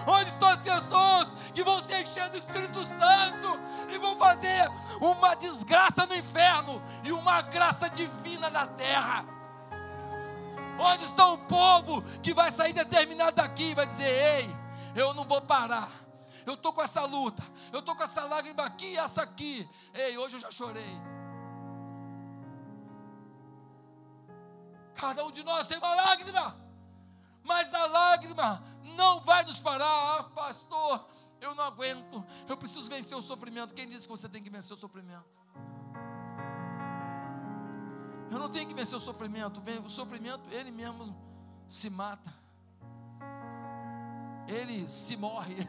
[0.07, 3.59] Onde estão as pessoas que vão se encher do Espírito Santo
[3.93, 4.67] e vão fazer
[5.01, 9.25] uma desgraça no inferno e uma graça divina na terra?
[10.79, 14.49] Onde está o povo que vai sair determinado daqui e vai dizer: Ei,
[14.95, 16.01] eu não vou parar
[16.45, 19.69] eu estou com essa luta, eu estou com essa lágrima aqui e essa aqui.
[19.93, 21.01] Ei, hoje eu já chorei.
[24.95, 26.55] Cada um de nós tem uma lágrima,
[27.43, 28.63] mas a lágrima
[28.95, 31.07] não vai nos parar, ah, pastor.
[31.41, 33.73] Eu não aguento, eu preciso vencer o sofrimento.
[33.73, 35.25] Quem disse que você tem que vencer o sofrimento?
[38.29, 41.13] Eu não tenho que vencer o sofrimento, o sofrimento ele mesmo
[41.67, 42.33] se mata,
[44.47, 45.67] ele se morre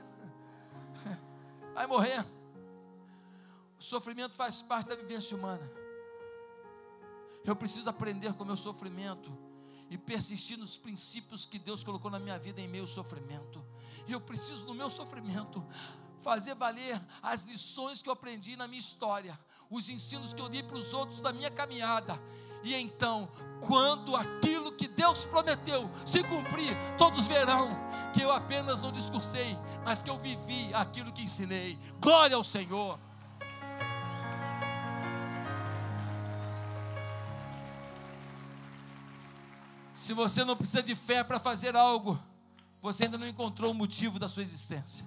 [1.75, 2.25] vai morrer.
[3.79, 5.69] O sofrimento faz parte da vivência humana.
[7.45, 9.37] Eu preciso aprender com o meu sofrimento
[9.91, 13.65] e persistir nos princípios que Deus colocou na minha vida em meio ao sofrimento.
[14.07, 15.65] E eu preciso, no meu sofrimento,
[16.21, 19.39] fazer valer as lições que eu aprendi na minha história,
[19.69, 22.19] os ensinos que eu dei para os outros da minha caminhada.
[22.63, 23.29] E então,
[23.67, 27.77] quando aquilo que Deus prometeu se cumprir, todos verão
[28.13, 31.79] que eu apenas não discursei, mas que eu vivi aquilo que ensinei.
[32.01, 32.99] Glória ao Senhor.
[39.93, 42.19] Se você não precisa de fé para fazer algo,
[42.83, 45.07] você ainda não encontrou o motivo da sua existência.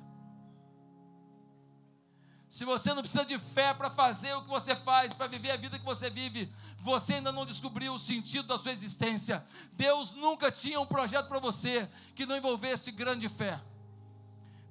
[2.48, 5.58] Se você não precisa de fé para fazer o que você faz, para viver a
[5.58, 9.46] vida que você vive, você ainda não descobriu o sentido da sua existência.
[9.74, 13.60] Deus nunca tinha um projeto para você que não envolvesse grande fé.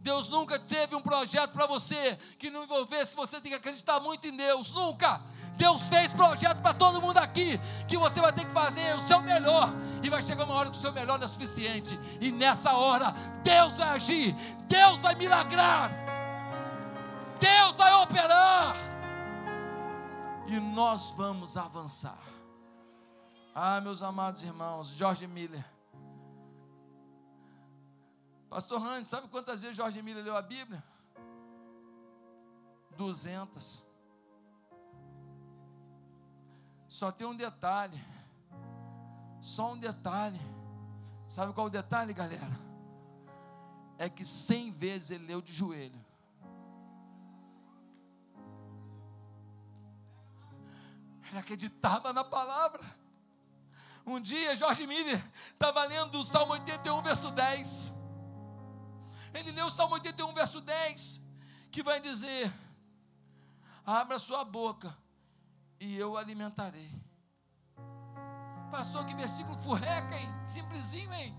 [0.05, 4.29] Deus nunca teve um projeto para você que não envolvesse você tem que acreditar muito
[4.29, 4.71] em Deus.
[4.71, 5.19] Nunca.
[5.57, 9.23] Deus fez projeto para todo mundo aqui que você vai ter que fazer o seu
[9.23, 9.71] melhor
[10.03, 11.99] e vai chegar uma hora que o seu melhor não é suficiente.
[12.21, 13.13] E nessa hora
[13.43, 14.35] Deus vai agir,
[14.69, 15.91] Deus vai milagrar.
[17.41, 18.77] Deus vai operar.
[20.49, 22.23] E nós vamos avançar.
[23.55, 25.65] Ah, meus amados irmãos, Jorge Miller.
[28.55, 30.81] Pastor Randy, sabe quantas vezes Jorge Miller leu a Bíblia?
[32.97, 33.85] Duzentas.
[36.89, 38.01] Só tem um detalhe.
[39.41, 40.39] Só um detalhe.
[41.27, 42.61] Sabe qual é o detalhe, galera?
[43.99, 46.01] É que cem vezes ele leu de joelho.
[51.29, 52.85] Ele acreditava na palavra.
[54.07, 58.04] Um dia, Jorge Miller estava lendo o Salmo 81, verso 10.
[59.35, 61.21] Ele leu o Salmo 81, verso 10,
[61.71, 62.53] que vai dizer:
[63.85, 64.97] Abra sua boca
[65.81, 66.91] e eu alimentarei.
[68.71, 70.29] Pastor, que versículo furreca, hein?
[70.47, 71.37] Simplesinho, hein?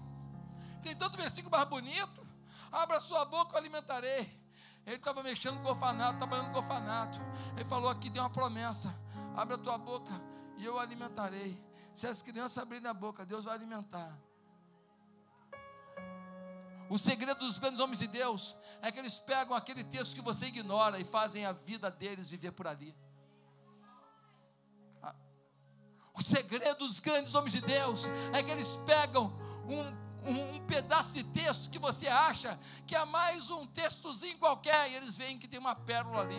[0.83, 2.25] Tem tanto versículo mais bonito.
[2.71, 4.45] Abra sua boca, eu alimentarei.
[4.85, 7.19] Ele estava mexendo com o orfanato, trabalhando com o orfanato.
[7.55, 8.93] Ele falou: aqui tem uma promessa
[9.35, 10.13] abre a tua boca
[10.57, 11.61] e eu alimentarei.
[11.93, 14.17] Se as crianças abrirem a boca, Deus vai alimentar.
[16.89, 20.47] O segredo dos grandes homens de Deus é que eles pegam aquele texto que você
[20.47, 22.95] ignora e fazem a vida deles viver por ali.
[26.25, 29.31] segredo dos grandes homens de Deus é que eles pegam
[29.67, 34.89] um um, um, pedaço de texto que você acha que é mais um textozinho qualquer,
[34.89, 36.35] e eles veem que tem uma pérola ali,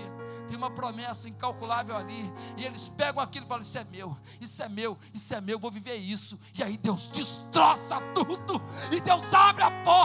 [0.49, 4.63] tem uma promessa incalculável ali, e eles pegam aquilo e falam: Isso é meu, isso
[4.63, 6.39] é meu, isso é meu, vou viver isso.
[6.55, 8.61] E aí Deus destroça tudo,
[8.93, 9.96] e Deus abre a porta,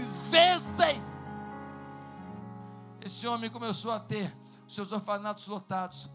[0.00, 1.02] eles vencem.
[3.02, 4.32] Esse homem começou a ter
[4.66, 6.08] seus orfanatos lotados.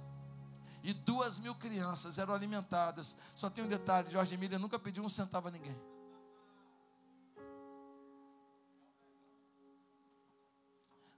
[0.83, 3.17] E duas mil crianças eram alimentadas.
[3.33, 5.79] Só tem um detalhe: Jorge Emília nunca pediu um centavo a ninguém.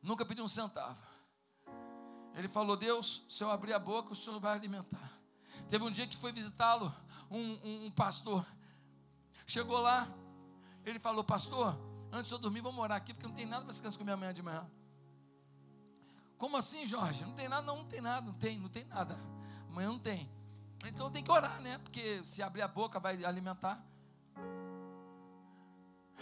[0.01, 1.01] Nunca pediu um centavo.
[2.35, 5.11] Ele falou: Deus, se eu abrir a boca, o Senhor vai alimentar.
[5.69, 6.93] Teve um dia que foi visitá-lo,
[7.29, 8.45] um, um, um, pastor.
[9.45, 10.07] Chegou lá,
[10.85, 11.77] ele falou: Pastor,
[12.11, 14.13] antes de eu dormir, vou morar aqui, porque não tem nada para as crianças comer
[14.13, 14.69] amanhã de manhã.
[16.37, 17.25] Como assim, Jorge?
[17.25, 17.65] Não tem nada?
[17.65, 19.17] Não, não tem nada, não tem, não tem nada.
[19.69, 20.29] Amanhã não tem.
[20.85, 21.79] Então tem que orar, né?
[21.79, 23.83] Porque se abrir a boca vai alimentar.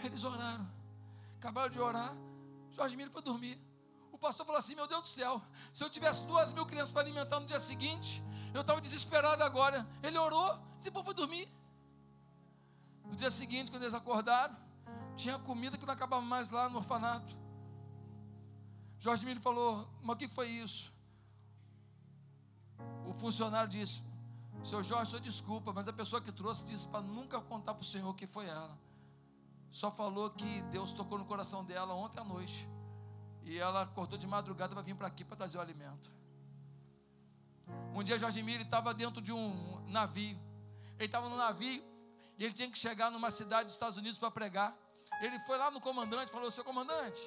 [0.02, 0.66] Eles oraram.
[1.38, 2.16] Acabaram de orar.
[2.72, 3.60] Jorge Miro foi dormir.
[4.10, 7.02] O pastor falou assim: Meu Deus do céu, se eu tivesse duas mil crianças para
[7.02, 8.22] alimentar no dia seguinte,
[8.54, 9.86] eu estava desesperado agora.
[10.02, 11.48] Ele orou e depois foi dormir.
[13.04, 14.56] No dia seguinte, quando eles acordaram,
[15.16, 17.32] tinha comida que não acabava mais lá no orfanato.
[18.98, 20.92] Jorge Miro falou: Mas o que foi isso?
[23.06, 24.02] O funcionário disse:
[24.62, 27.84] Seu Jorge, só desculpa, mas a pessoa que trouxe disse para nunca contar para o
[27.84, 28.78] Senhor que foi ela.
[29.70, 32.68] Só falou que Deus tocou no coração dela ontem à noite.
[33.42, 36.12] E ela acordou de madrugada para vir para aqui para trazer o alimento.
[37.94, 40.38] Um dia Jorge Miri estava dentro de um navio.
[40.98, 41.82] Ele estava no navio
[42.38, 44.76] e ele tinha que chegar numa cidade dos Estados Unidos para pregar.
[45.20, 47.20] Ele foi lá no comandante e falou: Seu comandante,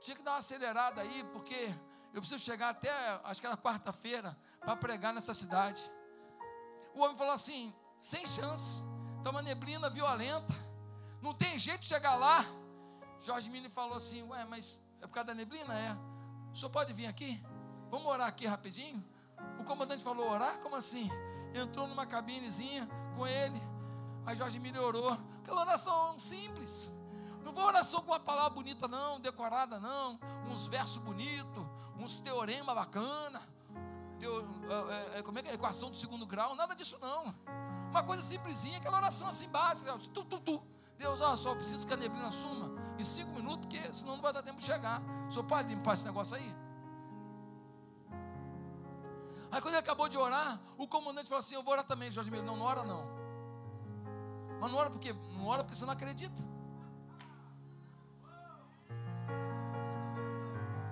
[0.00, 1.74] tinha que dar uma acelerada aí, porque
[2.12, 2.90] eu preciso chegar até,
[3.24, 5.82] acho que era quarta-feira, para pregar nessa cidade.
[6.94, 8.82] O homem falou assim: Sem chance,
[9.18, 10.54] está uma neblina violenta,
[11.20, 12.44] não tem jeito de chegar lá.
[13.20, 15.74] Jorge Mini falou assim: Ué, mas é por causa da neblina?
[15.74, 15.92] É.
[16.52, 17.42] O senhor pode vir aqui?
[17.90, 19.04] Vamos orar aqui rapidinho?
[19.58, 20.58] O comandante falou: orar?
[20.58, 21.10] Como assim?
[21.54, 23.60] Entrou numa cabinezinha com ele.
[24.24, 25.12] Aí Jorge Miller orou.
[25.42, 26.90] Aquela oração simples.
[27.46, 30.18] Não foi oração com uma palavra bonita, não, decorada, não.
[30.48, 31.64] Uns versos bonitos,
[31.96, 33.40] uns teorema bacana.
[34.18, 34.44] Teo,
[35.14, 35.54] é, é, como é que é?
[35.54, 37.32] Equação do segundo grau, nada disso não.
[37.88, 39.96] Uma coisa simplesinha, aquela oração assim básica.
[40.12, 40.60] Tu, tu, tu.
[40.98, 44.32] Deus, ó, só preciso que a neblina suma em cinco minutos, porque senão não vai
[44.32, 45.00] dar tempo de chegar.
[45.28, 46.56] O senhor pode limpar esse negócio aí?
[49.52, 52.28] Aí quando ele acabou de orar, o comandante falou assim: Eu vou orar também, Jorge
[52.28, 52.44] Miller.
[52.44, 53.06] Não, não ora não.
[54.60, 56.55] Mas não ora porque não ora porque você não acredita.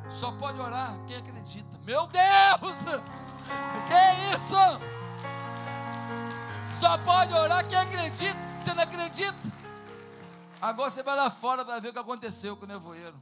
[0.08, 1.78] Só pode orar quem acredita.
[1.84, 2.84] Meu Deus!
[3.88, 4.54] Que é isso?
[6.70, 8.38] Só pode orar quem acredita.
[8.60, 9.38] Você não acredita?
[10.60, 13.20] Agora você vai lá fora para ver o que aconteceu com o nevoeiro.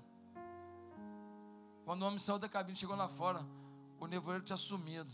[1.85, 3.45] Quando o homem saiu da cabine, chegou lá fora,
[3.99, 5.13] o nevoeiro tinha sumido.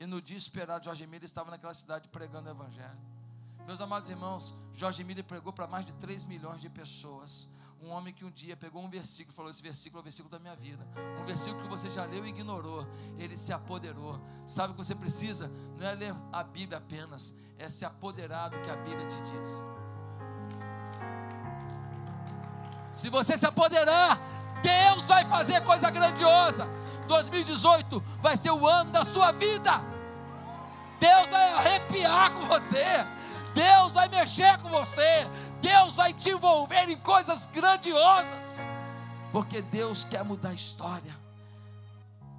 [0.00, 2.98] E no dia esperado, Jorge Miller estava naquela cidade pregando o Evangelho.
[3.66, 7.50] Meus amados irmãos, Jorge Miller pregou para mais de 3 milhões de pessoas.
[7.80, 10.30] Um homem que um dia pegou um versículo e falou: Esse versículo é o versículo
[10.30, 10.84] da minha vida.
[11.20, 12.86] Um versículo que você já leu e ignorou.
[13.18, 14.20] Ele se apoderou.
[14.44, 15.48] Sabe o que você precisa?
[15.76, 19.64] Não é ler a Bíblia apenas, é se apoderar do que a Bíblia te diz.
[22.92, 24.18] Se você se apoderar,
[24.60, 26.68] Deus vai fazer coisa grandiosa.
[27.06, 29.70] 2018 vai ser o ano da sua vida.
[30.98, 33.06] Deus vai arrepiar com você.
[33.58, 35.26] Deus vai mexer com você.
[35.60, 38.38] Deus vai te envolver em coisas grandiosas.
[39.32, 41.14] Porque Deus quer mudar a história.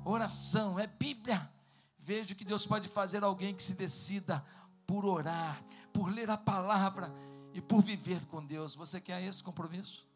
[0.05, 1.51] Oração é Bíblia.
[1.99, 4.43] Vejo que Deus pode fazer alguém que se decida
[4.87, 5.61] por orar,
[5.91, 7.13] por ler a palavra
[7.53, 8.73] e por viver com Deus.
[8.73, 10.07] Você quer esse compromisso?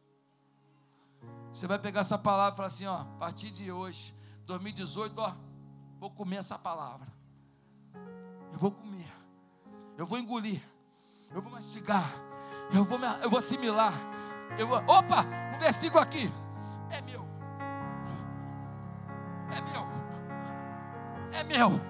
[1.52, 5.36] Você vai pegar essa palavra e falar assim: ó, a partir de hoje, 2018, ó,
[6.00, 7.12] vou comer essa palavra.
[8.54, 9.12] Eu vou comer,
[9.98, 10.64] eu vou engolir,
[11.34, 12.10] eu vou mastigar,
[12.72, 13.94] eu vou, eu vou assimilar.
[14.58, 15.26] Eu vou, opa,
[15.56, 16.32] um versículo aqui,
[16.92, 17.26] é meu,
[19.52, 19.88] é meu,
[21.32, 21.82] é meu,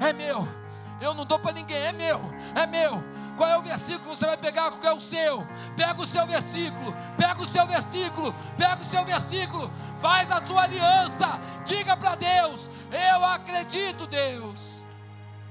[0.00, 0.64] é meu.
[1.00, 2.20] Eu não dou para ninguém, é meu,
[2.54, 3.02] é meu.
[3.36, 4.70] Qual é o versículo que você vai pegar?
[4.70, 5.44] Qual é o seu?
[5.76, 10.62] Pega o seu versículo, pega o seu versículo, pega o seu versículo, faz a tua
[10.62, 14.86] aliança, diga para Deus: Eu acredito, Deus,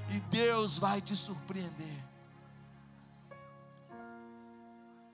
[0.08, 2.03] e Deus vai te surpreender.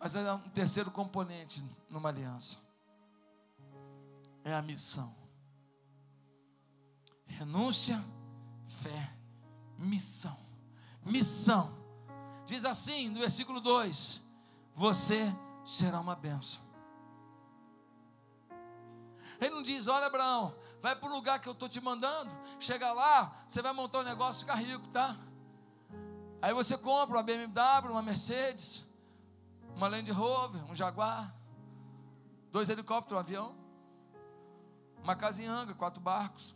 [0.00, 2.58] Mas é um terceiro componente numa aliança:
[4.42, 5.14] é a missão.
[7.26, 8.02] Renúncia,
[8.66, 9.14] fé,
[9.76, 10.36] missão.
[11.04, 11.78] missão.
[12.46, 14.22] Diz assim no versículo 2:
[14.74, 15.22] Você
[15.66, 16.62] será uma bênção.
[19.38, 22.34] Ele não diz: Olha, Abraão, vai para o lugar que eu estou te mandando.
[22.58, 25.14] Chega lá, você vai montar um negócio e rico, tá?
[26.40, 28.89] Aí você compra uma BMW, uma Mercedes,
[29.80, 31.34] uma Land Rover, um Jaguar,
[32.52, 33.56] dois helicópteros, um avião,
[35.02, 36.54] uma casa em quatro barcos.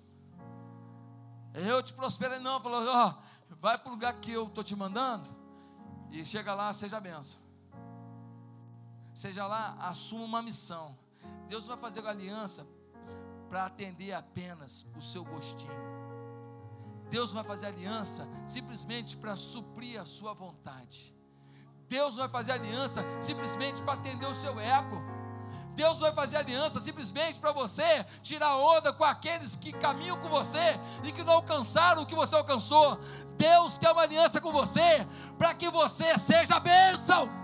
[1.55, 3.15] Eu te prosperei, não, falou, ó,
[3.49, 5.27] vai para o lugar que eu estou te mandando
[6.11, 7.41] e chega lá, seja benção.
[9.15, 10.95] Seja lá, assuma uma missão.
[11.49, 12.67] Deus vai fazer aliança
[13.49, 15.73] para atender apenas o seu gostinho.
[17.09, 21.15] Deus vai fazer aliança simplesmente para suprir a sua vontade.
[21.89, 25.03] Deus vai fazer aliança simplesmente para atender o seu ego.
[25.75, 30.79] Deus vai fazer aliança simplesmente para você tirar onda com aqueles que caminham com você
[31.03, 32.99] e que não alcançaram o que você alcançou.
[33.37, 35.07] Deus quer uma aliança com você
[35.37, 37.44] para que você seja bênção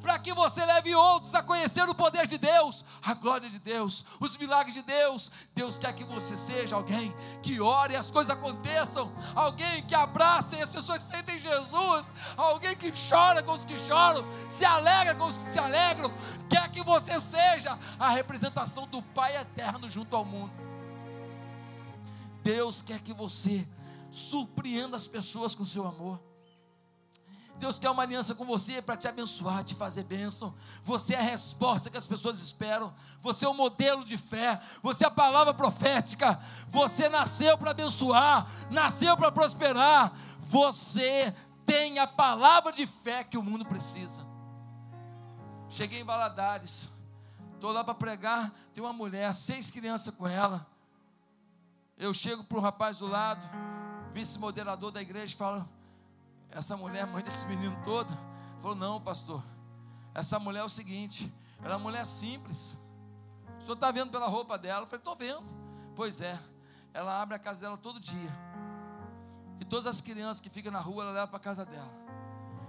[0.00, 4.04] para que você leve outros a conhecer o poder de Deus, a glória de Deus,
[4.18, 5.30] os milagres de Deus.
[5.54, 10.56] Deus quer que você seja alguém que ore e as coisas aconteçam, alguém que abraça
[10.56, 15.24] e as pessoas sentem Jesus, alguém que chora com os que choram, se alegra com
[15.24, 16.12] os que se alegram.
[16.48, 20.52] Quer que você seja a representação do Pai eterno junto ao mundo.
[22.42, 23.68] Deus quer que você
[24.10, 26.29] surpreenda as pessoas com seu amor.
[27.60, 30.54] Deus quer uma aliança com você para te abençoar, te fazer bênção.
[30.82, 32.92] Você é a resposta que as pessoas esperam.
[33.20, 34.60] Você é o modelo de fé.
[34.82, 36.40] Você é a palavra profética.
[36.68, 40.12] Você nasceu para abençoar, nasceu para prosperar.
[40.40, 41.32] Você
[41.66, 44.26] tem a palavra de fé que o mundo precisa.
[45.68, 46.90] Cheguei em Valadares.
[47.54, 48.50] Estou lá para pregar.
[48.72, 50.66] Tem uma mulher, seis crianças com ela.
[51.98, 53.46] Eu chego para o rapaz do lado,
[54.14, 55.68] vice-moderador da igreja, e falo
[56.50, 58.12] essa mulher, mãe desse menino todo,
[58.60, 59.42] falou: Não, pastor,
[60.14, 61.32] essa mulher é o seguinte,
[61.62, 62.78] ela é uma mulher simples.
[63.58, 64.82] O senhor está vendo pela roupa dela?
[64.82, 65.44] Eu falei: Estou vendo.
[65.94, 66.38] Pois é,
[66.92, 68.32] ela abre a casa dela todo dia.
[69.60, 71.90] E todas as crianças que ficam na rua, ela leva para a casa dela.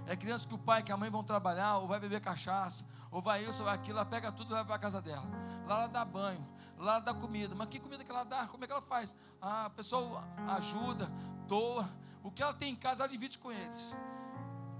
[0.06, 3.22] É criança que o pai e a mãe vão trabalhar, ou vai beber cachaça, ou
[3.22, 5.24] vai isso, ou vai aquilo, ela pega tudo e leva para a casa dela.
[5.64, 7.54] Lá ela dá banho, lá ela dá comida.
[7.54, 8.46] Mas que comida que ela dá?
[8.48, 9.16] Como é que ela faz?
[9.40, 11.06] Ah, a pessoa ajuda,
[11.46, 11.88] doa.
[12.22, 13.94] O que ela tem em casa, ela divide com eles.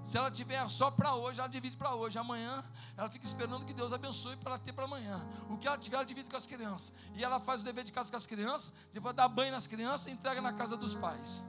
[0.03, 2.18] Se ela tiver só para hoje, ela divide para hoje.
[2.18, 2.64] Amanhã,
[2.97, 5.24] ela fica esperando que Deus abençoe para ela ter para amanhã.
[5.49, 6.93] O que ela tiver, ela divide com as crianças.
[7.14, 10.09] E ela faz o dever de casa com as crianças, depois dá banho nas crianças
[10.09, 11.45] e entrega na casa dos pais.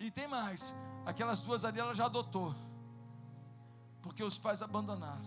[0.00, 2.54] E tem mais: aquelas duas ali ela já adotou,
[4.02, 5.24] porque os pais abandonaram.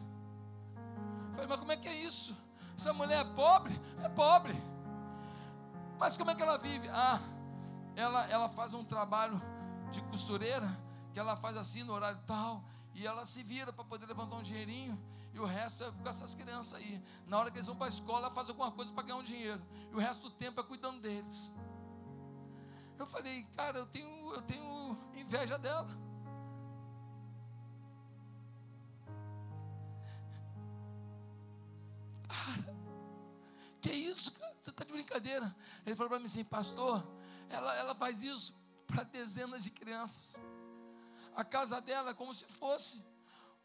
[1.32, 2.38] falei, mas como é que é isso?
[2.76, 3.74] Essa mulher é pobre?
[4.04, 4.56] É pobre.
[5.98, 6.88] Mas como é que ela vive?
[6.90, 7.20] Ah,
[8.00, 9.42] ela, ela faz um trabalho
[9.92, 10.68] de costureira,
[11.14, 14.42] que ela faz assim no horário tal, e ela se vira para poder levantar um
[14.42, 14.98] dinheirinho,
[15.34, 17.04] e o resto é com essas crianças aí.
[17.28, 19.24] Na hora que eles vão para a escola, ela faz alguma coisa para ganhar um
[19.24, 21.54] dinheiro, e o resto do tempo é cuidando deles.
[22.98, 25.90] Eu falei, cara, eu tenho, eu tenho inveja dela.
[32.28, 32.76] Cara,
[33.82, 34.56] que isso, cara?
[34.62, 35.56] Você está de brincadeira?
[35.86, 37.06] Ele falou para mim assim, pastor,
[37.50, 38.56] ela, ela faz isso
[38.88, 40.40] para dezenas de crianças.
[41.36, 43.04] A casa dela é como se fosse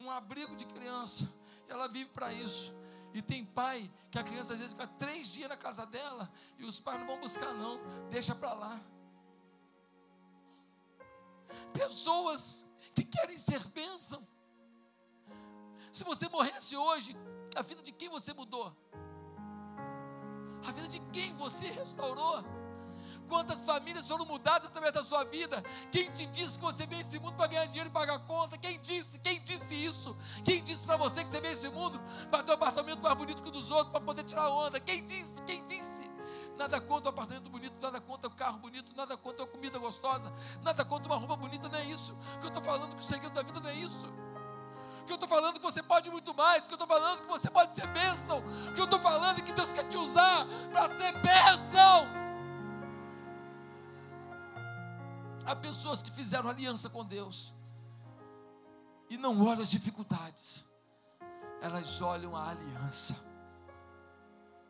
[0.01, 1.32] um abrigo de criança.
[1.68, 2.74] Ela vive para isso.
[3.12, 6.64] E tem pai que a criança às vezes fica três dias na casa dela e
[6.64, 7.78] os pais não vão buscar, não,
[8.11, 8.80] deixa para lá.
[11.72, 14.26] Pessoas que querem ser bênção.
[15.93, 17.16] Se você morresse hoje,
[17.55, 18.76] a vida de quem você mudou?
[20.66, 22.43] A vida de quem você restaurou?
[23.29, 25.62] Quantas famílias foram mudadas através da sua vida?
[25.91, 28.57] Quem te disse que você veio esse mundo para ganhar dinheiro e pagar conta?
[28.59, 29.18] Quem disse?
[29.18, 30.16] Quem disse isso?
[30.45, 32.01] Quem disse para você que você veio esse mundo
[32.31, 34.79] para ter um apartamento mais bonito que o dos outros, para poder tirar onda?
[34.79, 35.43] Quem disse?
[35.43, 36.11] Quem disse?
[36.57, 40.33] Nada contra o apartamento bonito, nada contra o carro bonito, nada contra a comida gostosa,
[40.62, 42.16] nada contra uma roupa bonita, não é isso.
[42.41, 44.07] Que eu estou falando que o segredo da vida não é isso
[45.07, 47.51] que eu estou falando que você pode muito mais, que eu estou falando que você
[47.51, 48.43] pode ser bênção,
[48.75, 52.24] que eu estou falando que Deus quer te usar para ser bênção.
[55.47, 57.53] Há pessoas que fizeram aliança com Deus
[59.11, 60.64] e não olham as dificuldades,
[61.61, 63.16] elas olham a aliança,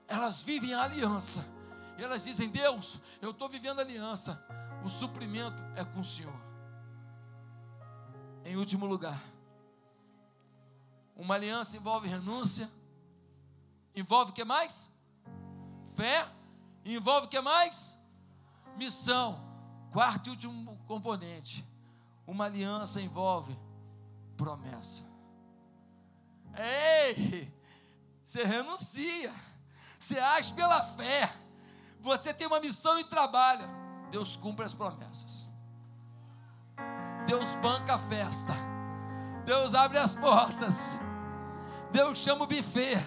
[0.09, 1.45] elas vivem a aliança,
[1.97, 4.45] e elas dizem: Deus, eu estou vivendo a aliança,
[4.85, 6.41] o suprimento é com o Senhor.
[8.45, 9.23] Em último lugar,
[11.17, 12.69] uma aliança envolve renúncia,
[13.95, 14.93] envolve o que mais?
[15.95, 16.29] Fé,
[16.85, 17.97] envolve o que mais?
[18.77, 19.54] Missão
[19.95, 21.65] Quarto e último componente:
[22.27, 23.57] uma aliança envolve
[24.37, 25.05] promessa.
[26.59, 27.49] Ei,
[28.25, 29.33] você renuncia,
[29.97, 31.33] você age pela fé,
[32.01, 33.69] você tem uma missão e trabalha.
[34.11, 35.49] Deus cumpre as promessas.
[37.29, 38.53] Deus banca a festa.
[39.45, 40.99] Deus abre as portas.
[41.93, 42.99] Deus chama o buffet.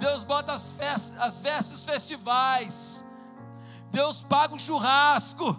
[0.00, 3.04] Deus bota as festas, as festas festivais.
[3.94, 5.56] Deus paga um churrasco.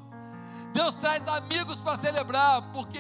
[0.74, 3.00] Deus traz amigos para celebrar, porque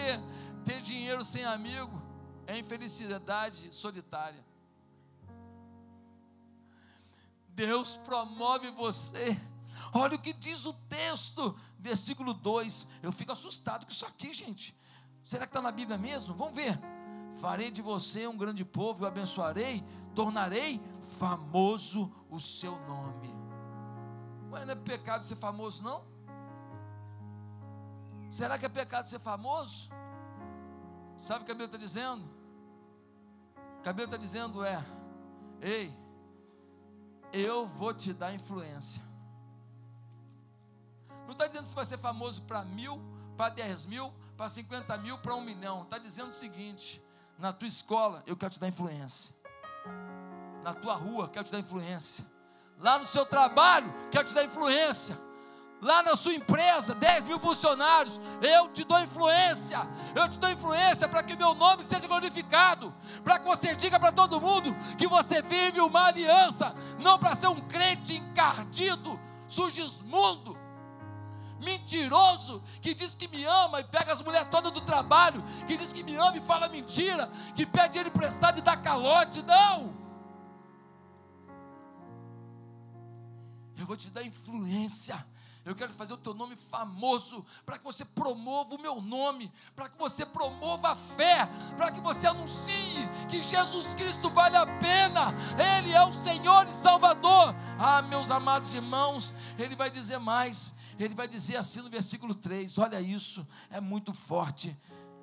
[0.64, 2.02] ter dinheiro sem amigo
[2.48, 4.42] é infelicidade solitária.
[7.50, 9.38] Deus promove você.
[9.94, 12.88] Olha o que diz o texto, versículo 2.
[13.04, 14.74] Eu fico assustado com isso aqui, gente.
[15.26, 16.34] Será que está na Bíblia mesmo?
[16.34, 16.80] Vamos ver.
[17.42, 19.84] Farei de você um grande povo, eu abençoarei,
[20.16, 20.80] tornarei
[21.20, 23.55] famoso o seu nome.
[24.56, 26.02] Ué, não é pecado ser famoso, não?
[28.30, 29.90] Será que é pecado ser famoso?
[31.18, 32.24] Sabe o que a Bíblia está dizendo?
[33.80, 34.84] O que a Bíblia está dizendo é:
[35.62, 35.94] Ei,
[37.34, 39.04] eu vou te dar influência.
[41.26, 43.02] Não está dizendo se vai ser famoso para mil,
[43.36, 45.84] para dez mil, para cinquenta mil, para um milhão.
[45.84, 47.04] Está dizendo o seguinte:
[47.38, 49.36] na tua escola, eu quero te dar influência.
[50.64, 52.26] Na tua rua, quero te dar influência.
[52.80, 55.18] Lá no seu trabalho, quero te dar influência.
[55.82, 61.08] Lá na sua empresa, 10 mil funcionários, eu te dou influência, eu te dou influência
[61.08, 65.42] para que meu nome seja glorificado, para que você diga para todo mundo que você
[65.42, 70.58] vive uma aliança, não para ser um crente encardido, sugismundo,
[71.60, 75.94] mentiroso, que diz que me ama e pega as mulheres todas do trabalho, que diz
[75.94, 80.05] que me ama e fala mentira, que pede ele emprestado e dá calote, não.
[83.78, 85.24] Eu vou te dar influência.
[85.66, 89.90] Eu quero fazer o teu nome famoso, para que você promova o meu nome, para
[89.90, 95.34] que você promova a fé, para que você anuncie que Jesus Cristo vale a pena,
[95.78, 97.56] Ele é o Senhor e Salvador.
[97.80, 102.78] Ah, meus amados irmãos, Ele vai dizer mais, Ele vai dizer assim no versículo 3:
[102.78, 104.78] olha isso, é muito forte.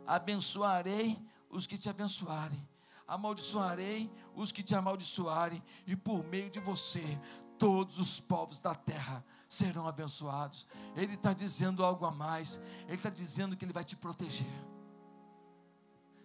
[0.04, 1.16] Abençoarei
[1.48, 2.68] os que te abençoarem.
[3.06, 7.20] Amaldiçoarei os que te amaldiçoarem, e por meio de você
[7.62, 10.66] todos os povos da terra serão abençoados.
[10.96, 14.52] Ele está dizendo algo a mais, Ele está dizendo que Ele vai te proteger.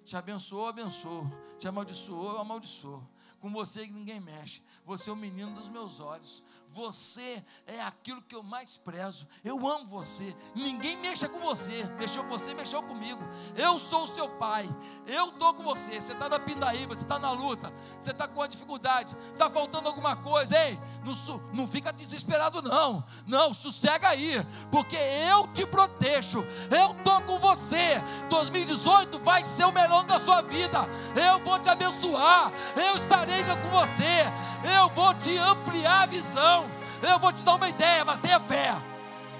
[0.04, 1.28] Te abençoou, abençoou.
[1.60, 3.04] Te amaldiçoou, amaldiçoou.
[3.40, 4.62] Com você ninguém mexe.
[4.86, 6.44] Você é o menino dos meus olhos.
[6.72, 9.28] Você é aquilo que eu mais prezo.
[9.44, 10.36] Eu amo você.
[10.56, 11.84] Ninguém mexa com você.
[11.98, 13.22] Mexeu com você, mexeu comigo.
[13.56, 14.70] Eu sou o seu pai.
[15.06, 16.00] Eu estou com você.
[16.00, 19.88] Você está na pindaíba, você está na luta, você está com uma dificuldade, está faltando
[19.88, 20.58] alguma coisa.
[20.58, 23.04] Ei, não, não fica desesperado, não.
[23.26, 24.36] Não, sossega aí,
[24.72, 26.46] porque eu te protejo.
[26.72, 28.02] Eu estou com você.
[28.30, 30.88] 2018 vai ser o melhor da sua vida.
[31.16, 32.52] Eu vou te abençoar.
[32.76, 33.27] Eu estarei
[33.62, 34.26] com você.
[34.78, 36.66] Eu vou te ampliar a visão.
[37.08, 38.72] Eu vou te dar uma ideia, mas tenha fé.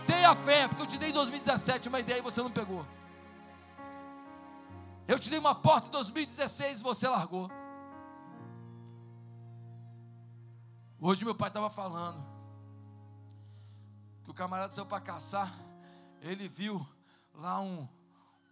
[0.06, 2.86] Tenha fé, porque eu te dei em 2017 uma ideia e você não pegou.
[5.08, 7.50] Eu te dei uma porta em 2016 e você largou.
[11.00, 12.26] Hoje meu pai estava falando
[14.24, 15.54] que o camarada saiu para caçar.
[16.22, 16.86] Ele viu
[17.34, 17.88] lá um,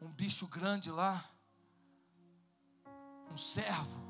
[0.02, 1.24] um bicho grande lá,
[3.32, 4.05] um servo.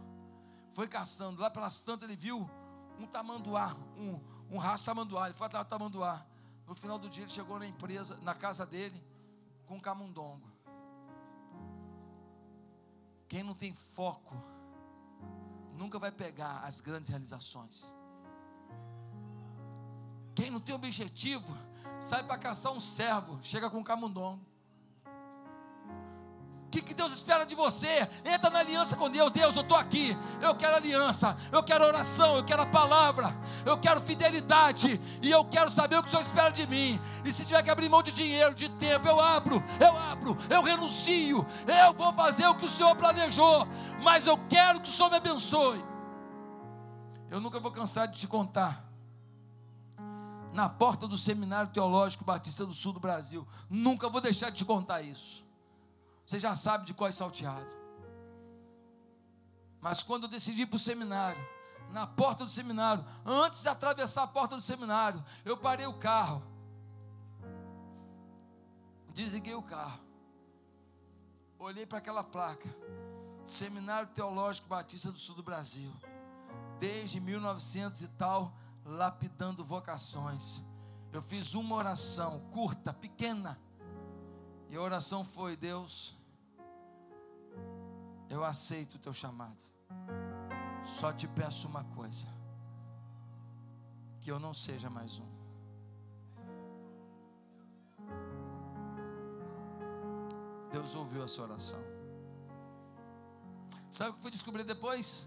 [0.75, 1.41] Foi caçando.
[1.41, 2.47] Lá pelas tantas ele viu
[2.99, 4.19] um tamanduá, um,
[4.51, 5.27] um rastro tamanduá.
[5.27, 6.23] Ele foi atrás do tamanduá.
[6.67, 9.01] No final do dia ele chegou na empresa, na casa dele,
[9.65, 10.51] com um camundongo.
[13.29, 14.35] Quem não tem foco,
[15.73, 17.87] nunca vai pegar as grandes realizações.
[20.35, 21.57] Quem não tem objetivo,
[22.01, 24.45] sai para caçar um servo, chega com um camundongo
[26.75, 28.09] que, que Deus espera de você?
[28.25, 29.31] Entra na aliança com Deus.
[29.31, 30.17] Deus, eu estou aqui.
[30.41, 31.37] Eu quero aliança.
[31.51, 32.35] Eu quero oração.
[32.35, 33.33] Eu quero a palavra.
[33.65, 34.99] Eu quero fidelidade.
[35.21, 36.99] E eu quero saber o que o Senhor espera de mim.
[37.23, 39.63] E se tiver que abrir mão de dinheiro, de tempo, eu abro.
[39.79, 40.37] Eu abro.
[40.49, 41.45] Eu renuncio.
[41.65, 43.67] Eu vou fazer o que o Senhor planejou.
[44.03, 45.83] Mas eu quero que o Senhor me abençoe.
[47.29, 48.83] Eu nunca vou cansar de te contar
[50.51, 53.47] na porta do Seminário Teológico Batista do Sul do Brasil.
[53.69, 55.44] Nunca vou deixar de te contar isso.
[56.25, 57.71] Você já sabe de qual é salteado.
[59.79, 61.41] Mas quando eu decidi ir para o seminário,
[61.91, 66.41] na porta do seminário, antes de atravessar a porta do seminário, eu parei o carro.
[69.13, 69.99] Desliguei o carro.
[71.59, 72.67] Olhei para aquela placa.
[73.45, 75.93] Seminário Teológico Batista do Sul do Brasil.
[76.79, 78.53] Desde 1900 e tal,
[78.83, 80.61] lapidando vocações.
[81.13, 83.57] eu fiz uma oração curta, pequena.
[84.75, 86.13] E a oração foi: Deus,
[88.29, 89.63] eu aceito o teu chamado.
[90.83, 92.27] Só te peço uma coisa:
[94.19, 95.29] que eu não seja mais um.
[100.73, 101.79] Deus ouviu a sua oração.
[103.89, 105.25] Sabe o que fui descobrir depois?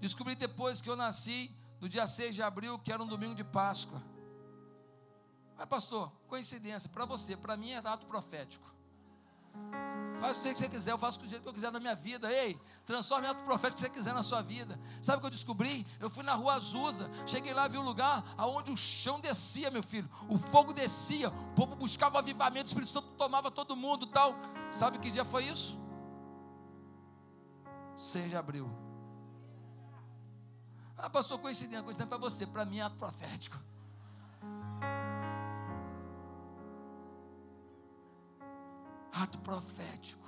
[0.00, 3.44] Descobri depois que eu nasci no dia 6 de abril, que era um domingo de
[3.44, 4.02] Páscoa.
[5.58, 8.77] Mas, pastor, coincidência, para você, para mim é ato profético.
[10.18, 12.30] Faz o que você quiser, eu faço o jeito que eu quiser na minha vida.
[12.32, 14.78] Ei, transforme em ato profético que você quiser na sua vida.
[15.00, 15.86] Sabe o que eu descobri?
[16.00, 19.82] Eu fui na rua Azusa, cheguei lá, vi um lugar aonde o chão descia, meu
[19.82, 20.10] filho.
[20.28, 24.34] O fogo descia, o povo buscava avivamento, o Espírito Santo tomava todo mundo tal.
[24.70, 25.78] Sabe que dia foi isso?
[27.96, 28.68] 6 de abril.
[30.96, 33.56] Ah, pastor, coincidência, coincidência para você, para mim é ato profético.
[39.12, 40.26] Ato profético.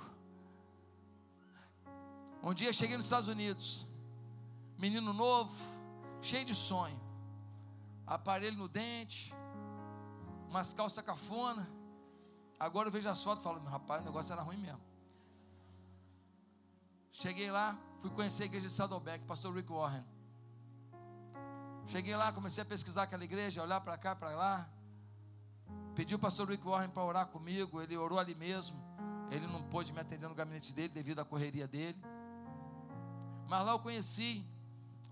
[2.43, 3.87] Um dia cheguei nos Estados Unidos,
[4.77, 5.55] menino novo,
[6.21, 6.99] cheio de sonho,
[8.05, 9.33] aparelho no dente,
[10.49, 11.69] umas calças cafona.
[12.59, 14.81] Agora eu vejo as fotos e falo, rapaz, o negócio era ruim mesmo.
[17.11, 20.05] Cheguei lá, fui conhecer a igreja de Saddleback, pastor Rick Warren.
[21.87, 24.69] Cheguei lá, comecei a pesquisar aquela igreja, olhar para cá, para lá.
[25.95, 28.81] Pedi o pastor Rick Warren para orar comigo, ele orou ali mesmo.
[29.29, 31.97] Ele não pôde me atender no gabinete dele devido à correria dele.
[33.47, 34.45] Mas lá eu conheci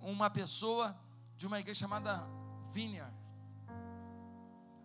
[0.01, 0.95] uma pessoa
[1.37, 2.27] de uma igreja chamada
[2.71, 3.13] Vineyard.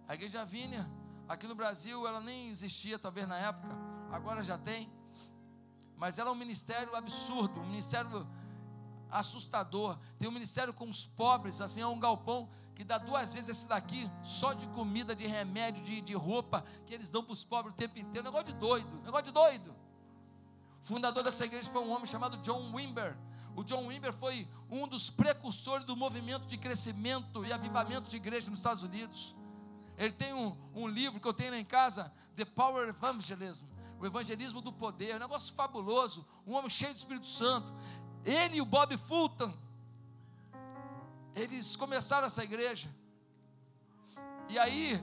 [0.06, 0.90] A igreja Vineyard,
[1.28, 3.76] aqui no Brasil, ela nem existia talvez na época,
[4.10, 4.92] agora já tem.
[5.96, 8.26] Mas ela é um ministério absurdo, um ministério
[9.14, 9.96] assustador.
[10.18, 13.68] Tem um ministério com os pobres, assim, é um galpão que dá duas vezes esse
[13.68, 17.72] daqui, só de comida, de remédio, de, de roupa, que eles dão para os pobres
[17.72, 18.24] o tempo inteiro.
[18.24, 19.74] Negócio de doido, negócio de doido.
[20.82, 23.16] O fundador dessa igreja foi um homem chamado John Wimber.
[23.56, 28.50] O John Wimber foi um dos precursores do movimento de crescimento e avivamento de igreja
[28.50, 29.36] nos Estados Unidos.
[29.96, 33.64] Ele tem um, um livro que eu tenho lá em casa, The Power Evangelism,
[34.00, 37.72] o evangelismo do poder, um negócio fabuloso, um homem cheio do Espírito Santo.
[38.24, 39.52] Ele e o Bob Fulton,
[41.34, 42.88] eles começaram essa igreja.
[44.48, 45.02] E aí,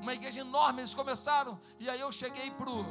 [0.00, 1.60] uma igreja enorme, eles começaram.
[1.78, 2.84] E aí eu cheguei pro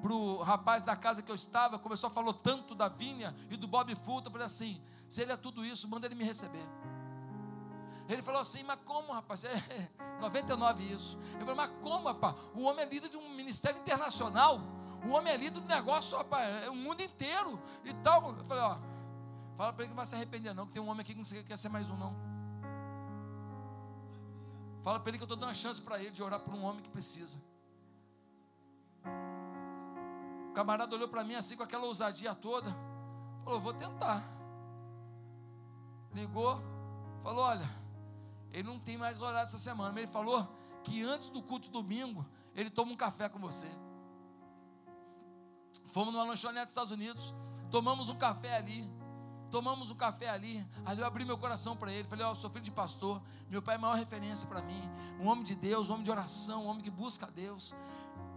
[0.00, 3.68] pro rapaz da casa que eu estava, começou a falar tanto da vinha e do
[3.68, 6.66] Bob Fulton, eu falei assim: se ele é tudo isso, manda ele me receber.
[8.08, 9.44] Ele falou assim, mas como, rapaz?
[10.00, 11.18] É 99 isso.
[11.34, 12.34] Eu falei, mas como, rapaz?
[12.54, 14.60] O homem é líder de um ministério internacional.
[15.04, 18.34] O homem é líder do negócio, rapaz, é o mundo inteiro e tal.
[18.34, 18.78] Eu falei, ó,
[19.56, 21.18] fala para ele que não vai se arrepender, não, que tem um homem aqui que
[21.18, 22.14] não quer ser mais um, não.
[24.82, 26.62] Fala para ele que eu estou dando uma chance para ele de orar por um
[26.62, 27.42] homem que precisa.
[30.50, 32.70] O camarada olhou para mim assim com aquela ousadia toda.
[33.44, 34.22] Falou, vou tentar.
[36.12, 36.60] Ligou,
[37.22, 37.68] falou, olha,
[38.50, 40.48] ele não tem mais horário essa semana, mas ele falou
[40.82, 43.70] que antes do culto de domingo, ele toma um café com você.
[45.92, 47.34] Fomos numa lanchonete dos Estados Unidos,
[47.70, 48.90] tomamos um café ali.
[49.50, 50.64] Tomamos um café ali.
[50.86, 52.06] Ali eu abri meu coração para ele.
[52.06, 53.20] Falei: Ó, oh, sou filho de pastor.
[53.48, 54.80] Meu pai é a maior referência para mim.
[55.18, 57.74] Um homem de Deus, um homem de oração, um homem que busca a Deus.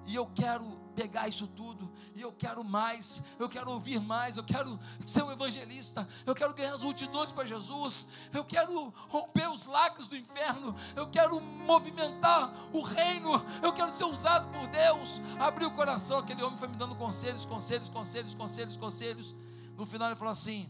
[0.06, 4.44] E eu quero pegar isso tudo, e eu quero mais, eu quero ouvir mais, eu
[4.44, 9.66] quero ser um evangelista, eu quero ganhar as multidões para Jesus, eu quero romper os
[9.66, 13.32] lacres do inferno, eu quero movimentar o reino,
[13.62, 15.22] eu quero ser usado por Deus.
[15.40, 19.36] Abri o coração, aquele homem foi me dando conselhos, conselhos, conselhos, conselhos, conselhos.
[19.76, 20.70] No final ele falou assim: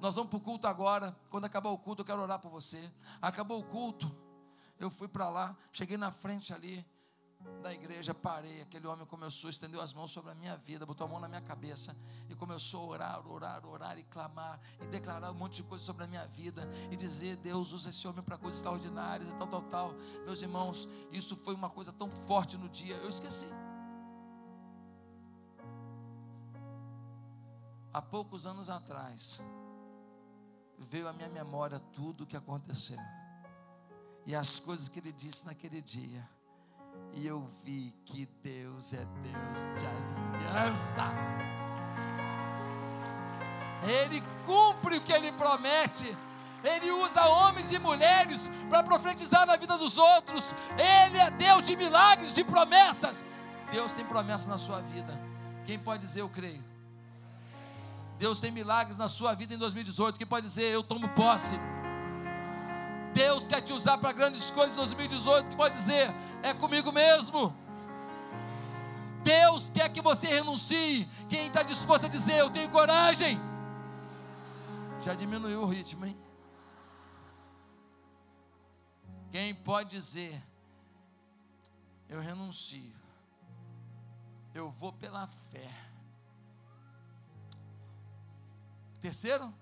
[0.00, 1.16] Nós vamos para o culto agora.
[1.28, 2.92] Quando acabar o culto, eu quero orar por você.
[3.20, 4.14] Acabou o culto,
[4.78, 6.86] eu fui para lá, cheguei na frente ali
[7.62, 8.62] da igreja, parei.
[8.62, 11.40] Aquele homem começou, estendeu as mãos sobre a minha vida, botou a mão na minha
[11.40, 11.96] cabeça
[12.28, 16.04] e começou a orar, orar, orar e clamar e declarar um monte de coisas sobre
[16.04, 19.62] a minha vida e dizer: Deus usa esse homem para coisas extraordinárias e tal, tal,
[19.62, 19.94] tal.
[20.24, 23.46] Meus irmãos, isso foi uma coisa tão forte no dia, eu esqueci.
[27.92, 29.42] Há poucos anos atrás,
[30.78, 32.98] veio à minha memória tudo o que aconteceu
[34.24, 36.28] e as coisas que ele disse naquele dia
[37.14, 41.12] e eu vi que Deus é Deus de aliança.
[43.82, 46.16] Ele cumpre o que ele promete.
[46.64, 50.54] Ele usa homens e mulheres para profetizar na vida dos outros.
[50.76, 53.24] Ele é Deus de milagres, de promessas.
[53.70, 55.20] Deus tem promessa na sua vida.
[55.64, 56.64] Quem pode dizer eu creio?
[58.18, 60.18] Deus tem milagres na sua vida em 2018.
[60.18, 61.56] Quem pode dizer eu tomo posse?
[63.18, 65.50] Deus quer te usar para grandes coisas em 2018.
[65.50, 66.08] Que pode dizer,
[66.40, 67.52] é comigo mesmo.
[69.24, 71.04] Deus quer que você renuncie.
[71.28, 73.36] Quem está disposto a dizer, eu tenho coragem.
[75.00, 76.16] Já diminuiu o ritmo, hein?
[79.32, 80.40] Quem pode dizer,
[82.08, 82.94] eu renuncio,
[84.54, 85.74] eu vou pela fé.
[89.00, 89.52] Terceiro,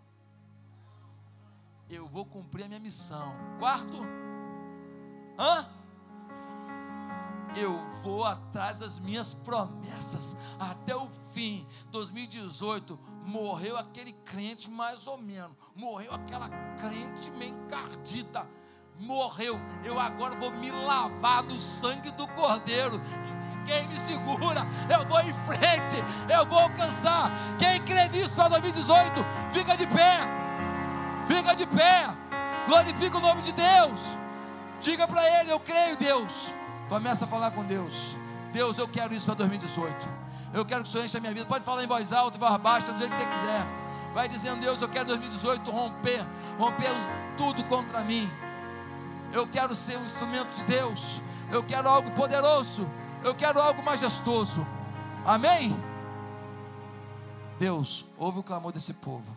[1.89, 3.35] eu vou cumprir a minha missão.
[3.59, 3.99] Quarto,
[5.39, 5.69] hã?
[7.57, 7.73] Eu
[8.03, 11.67] vou atrás das minhas promessas até o fim.
[11.91, 18.47] 2018 morreu aquele crente mais ou menos, morreu aquela crente encardida
[19.01, 19.61] morreu.
[19.85, 23.01] Eu agora vou me lavar no sangue do Cordeiro.
[23.59, 24.67] Ninguém me segura.
[24.91, 25.97] Eu vou em frente.
[26.33, 27.31] Eu vou alcançar.
[27.59, 29.13] Quem crê nisso para 2018,
[29.51, 30.46] fica de pé.
[31.27, 32.09] Fica de pé.
[32.67, 34.17] Glorifica o nome de Deus.
[34.81, 36.53] Diga para Ele: Eu creio, Deus.
[36.89, 38.17] Começa a falar com Deus.
[38.53, 40.09] Deus, eu quero isso para 2018.
[40.55, 41.47] Eu quero que o Senhor enche a minha vida.
[41.47, 43.67] Pode falar em voz alta, em voz baixa, do jeito que você quiser.
[44.15, 46.25] Vai dizendo, Deus, eu quero 2018 romper,
[46.59, 46.91] romper
[47.37, 48.31] tudo contra mim
[49.33, 51.21] eu quero ser um instrumento de Deus.
[51.51, 52.89] Eu quero algo poderoso.
[53.23, 54.67] Eu quero algo majestoso.
[55.25, 55.77] Amém?
[57.59, 59.37] Deus, ouve o clamor desse povo.